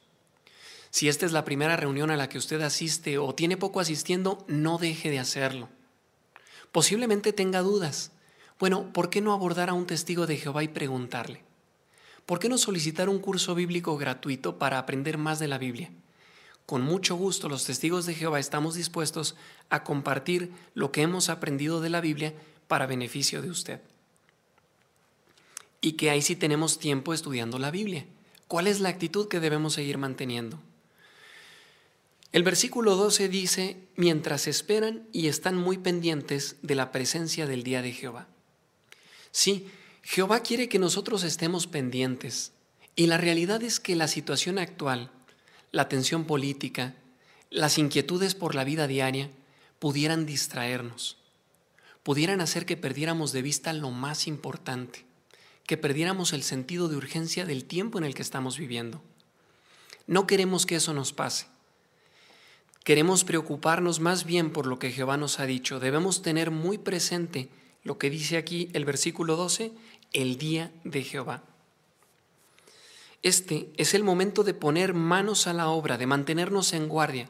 Si 0.91 1.09
esta 1.09 1.25
es 1.25 1.33
la 1.33 1.45
primera 1.45 1.77
reunión 1.77 2.11
a 2.11 2.17
la 2.17 2.29
que 2.29 2.39
usted 2.39 2.61
asiste 2.63 3.19
o 3.19 3.33
tiene 3.35 3.57
poco 3.57 3.79
asistiendo, 3.79 4.45
no 4.49 4.79
deje 4.79 5.11
de 5.11 5.21
hacerlo. 5.21 5.69
Posiblemente 6.73 7.33
tenga 7.33 7.61
dudas. 7.61 8.11
Bueno, 8.59 8.93
¿por 8.93 9.09
qué 9.09 9.21
no 9.21 9.33
abordar 9.33 9.71
a 9.71 9.75
un 9.75 9.87
testigo 9.87 10.27
de 10.27 10.37
Jehová 10.37 10.65
y 10.65 10.69
preguntarle? 10.69 11.45
¿Por 12.27 12.41
qué 12.41 12.49
no 12.49 12.59
solicitar 12.59 13.09
un 13.09 13.21
curso 13.21 13.55
bíblico 13.55 13.97
gratuito 13.97 14.59
para 14.59 14.79
aprender 14.79 15.17
más 15.17 15.39
de 15.39 15.49
la 15.49 15.59
Biblia? 15.59 15.93
Con 16.69 16.83
mucho 16.83 17.17
gusto 17.17 17.49
los 17.49 17.65
testigos 17.65 18.05
de 18.05 18.15
Jehová 18.15 18.39
estamos 18.39 18.75
dispuestos 18.75 19.37
a 19.71 19.85
compartir 19.85 20.53
lo 20.75 20.93
que 20.93 21.01
hemos 21.01 21.31
aprendido 21.31 21.81
de 21.81 21.89
la 21.89 22.03
Biblia 22.03 22.35
para 22.67 22.87
beneficio 22.87 23.41
de 23.41 23.49
usted. 23.49 23.81
Y 25.81 25.93
que 25.93 26.11
ahí 26.11 26.21
sí 26.21 26.37
tenemos 26.37 26.79
tiempo 26.79 27.15
estudiando 27.15 27.59
la 27.59 27.71
Biblia. 27.71 28.05
¿Cuál 28.49 28.67
es 28.67 28.81
la 28.81 28.91
actitud 28.91 29.29
que 29.29 29.41
debemos 29.41 29.73
seguir 29.73 29.97
manteniendo? 29.97 30.61
El 32.33 32.43
versículo 32.43 32.97
12 32.97 33.31
dice, 33.31 33.79
mientras 33.97 34.47
esperan 34.47 35.09
y 35.11 35.29
están 35.29 35.57
muy 35.57 35.79
pendientes 35.79 36.57
de 36.61 36.75
la 36.75 36.93
presencia 36.93 37.47
del 37.47 37.63
día 37.63 37.81
de 37.81 37.93
Jehová. 37.93 38.29
Sí, 39.31 39.69
Jehová 40.03 40.41
quiere 40.41 40.69
que 40.69 40.79
nosotros 40.79 41.25
estemos 41.25 41.67
pendientes. 41.67 42.53
Y 42.95 43.07
la 43.07 43.17
realidad 43.17 43.63
es 43.63 43.81
que 43.81 43.97
la 43.97 44.07
situación 44.07 44.59
actual, 44.59 45.13
la 45.73 45.89
tensión 45.89 46.25
política, 46.25 46.95
las 47.51 47.79
inquietudes 47.79 48.35
por 48.35 48.55
la 48.55 48.65
vida 48.65 48.87
diaria, 48.87 49.31
pudieran 49.79 50.27
distraernos, 50.27 51.17
pudieran 52.03 52.41
hacer 52.41 52.67
que 52.67 52.77
perdiéramos 52.77 53.33
de 53.33 53.43
vista 53.43 53.73
lo 53.73 53.91
más 53.91 54.27
importante, 54.27 55.05
que 55.67 55.77
perdiéramos 55.77 56.33
el 56.33 56.43
sentido 56.43 56.89
de 56.89 56.97
urgencia 56.97 57.45
del 57.45 57.65
tiempo 57.65 57.99
en 57.99 58.05
el 58.05 58.15
que 58.15 58.23
estamos 58.23 58.59
viviendo. 58.59 59.03
No 60.07 60.27
queremos 60.27 60.65
que 60.65 60.77
eso 60.77 60.95
nos 60.95 61.13
pase. 61.13 61.47
Queremos 62.83 63.25
preocuparnos 63.25 64.01
más 64.01 64.25
bien 64.25 64.51
por 64.51 64.67
lo 64.67 64.79
que 64.79 64.91
Jehová 64.91 65.19
nos 65.19 65.41
ha 65.41 65.45
dicho. 65.45 65.79
Debemos 65.79 66.23
tener 66.23 66.51
muy 66.51 66.79
presente 66.79 67.51
lo 67.85 67.99
que 67.99 68.09
dice 68.09 68.39
aquí 68.39 68.71
el 68.73 68.87
versículo 68.87 69.37
12, 69.37 69.73
el 70.15 70.39
día 70.39 70.73
de 70.85 71.03
Jehová. 71.03 71.43
Este 73.23 73.73
es 73.77 73.95
el 73.95 74.05
momento 74.05 74.45
de 74.45 74.55
poner 74.55 74.95
manos 74.95 75.49
a 75.49 75.53
la 75.53 75.69
obra, 75.69 75.99
de 75.99 76.07
mantenernos 76.07 76.73
en 76.73 76.89
guardia. 76.89 77.29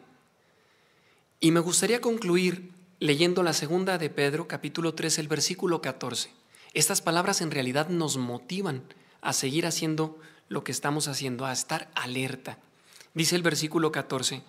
Y 1.41 1.51
me 1.51 1.61
gustaría 1.61 2.03
concluir 2.03 2.73
leyendo 3.01 3.43
la 3.43 3.55
segunda 3.55 3.97
de 3.97 4.11
Pedro, 4.11 4.49
capítulo 4.49 4.95
3, 4.95 5.19
el 5.19 5.29
versículo 5.29 5.81
14. 5.81 6.31
Estas 6.75 7.01
palabras 7.01 7.41
en 7.41 7.51
realidad 7.51 7.89
nos 7.89 8.19
motivan 8.19 8.83
a 9.23 9.33
seguir 9.33 9.65
haciendo 9.65 10.19
lo 10.51 10.63
que 10.63 10.73
estamos 10.73 11.09
haciendo, 11.09 11.47
a 11.47 11.53
estar 11.53 11.91
alerta. 11.95 12.59
Dice 13.15 13.37
el 13.37 13.43
versículo 13.43 13.91
14, 13.91 14.43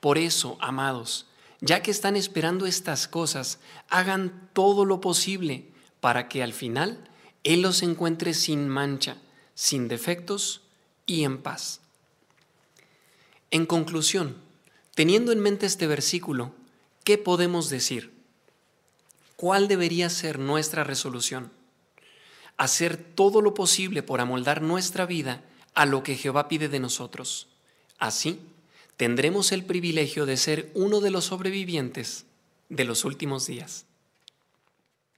por 0.00 0.18
eso, 0.18 0.58
amados, 0.60 1.28
ya 1.60 1.82
que 1.82 1.92
están 1.92 2.16
esperando 2.16 2.66
estas 2.66 3.06
cosas, 3.06 3.60
hagan 3.88 4.48
todo 4.54 4.84
lo 4.84 5.00
posible 5.00 5.68
para 6.00 6.28
que 6.28 6.42
al 6.42 6.52
final 6.52 7.08
Él 7.44 7.62
los 7.62 7.82
encuentre 7.82 8.34
sin 8.34 8.68
mancha, 8.68 9.18
sin 9.54 9.86
defectos 9.86 10.62
y 11.10 11.24
en 11.24 11.38
paz. 11.38 11.80
En 13.50 13.66
conclusión, 13.66 14.36
teniendo 14.94 15.32
en 15.32 15.40
mente 15.40 15.66
este 15.66 15.88
versículo, 15.88 16.52
¿qué 17.02 17.18
podemos 17.18 17.68
decir? 17.68 18.12
¿Cuál 19.34 19.66
debería 19.66 20.08
ser 20.08 20.38
nuestra 20.38 20.84
resolución? 20.84 21.50
Hacer 22.56 22.96
todo 22.96 23.42
lo 23.42 23.54
posible 23.54 24.04
por 24.04 24.20
amoldar 24.20 24.62
nuestra 24.62 25.04
vida 25.04 25.42
a 25.74 25.84
lo 25.84 26.04
que 26.04 26.16
Jehová 26.16 26.46
pide 26.46 26.68
de 26.68 26.78
nosotros. 26.78 27.48
Así, 27.98 28.38
tendremos 28.96 29.50
el 29.50 29.64
privilegio 29.64 30.26
de 30.26 30.36
ser 30.36 30.70
uno 30.74 31.00
de 31.00 31.10
los 31.10 31.24
sobrevivientes 31.24 32.26
de 32.68 32.84
los 32.84 33.04
últimos 33.04 33.48
días. 33.48 33.84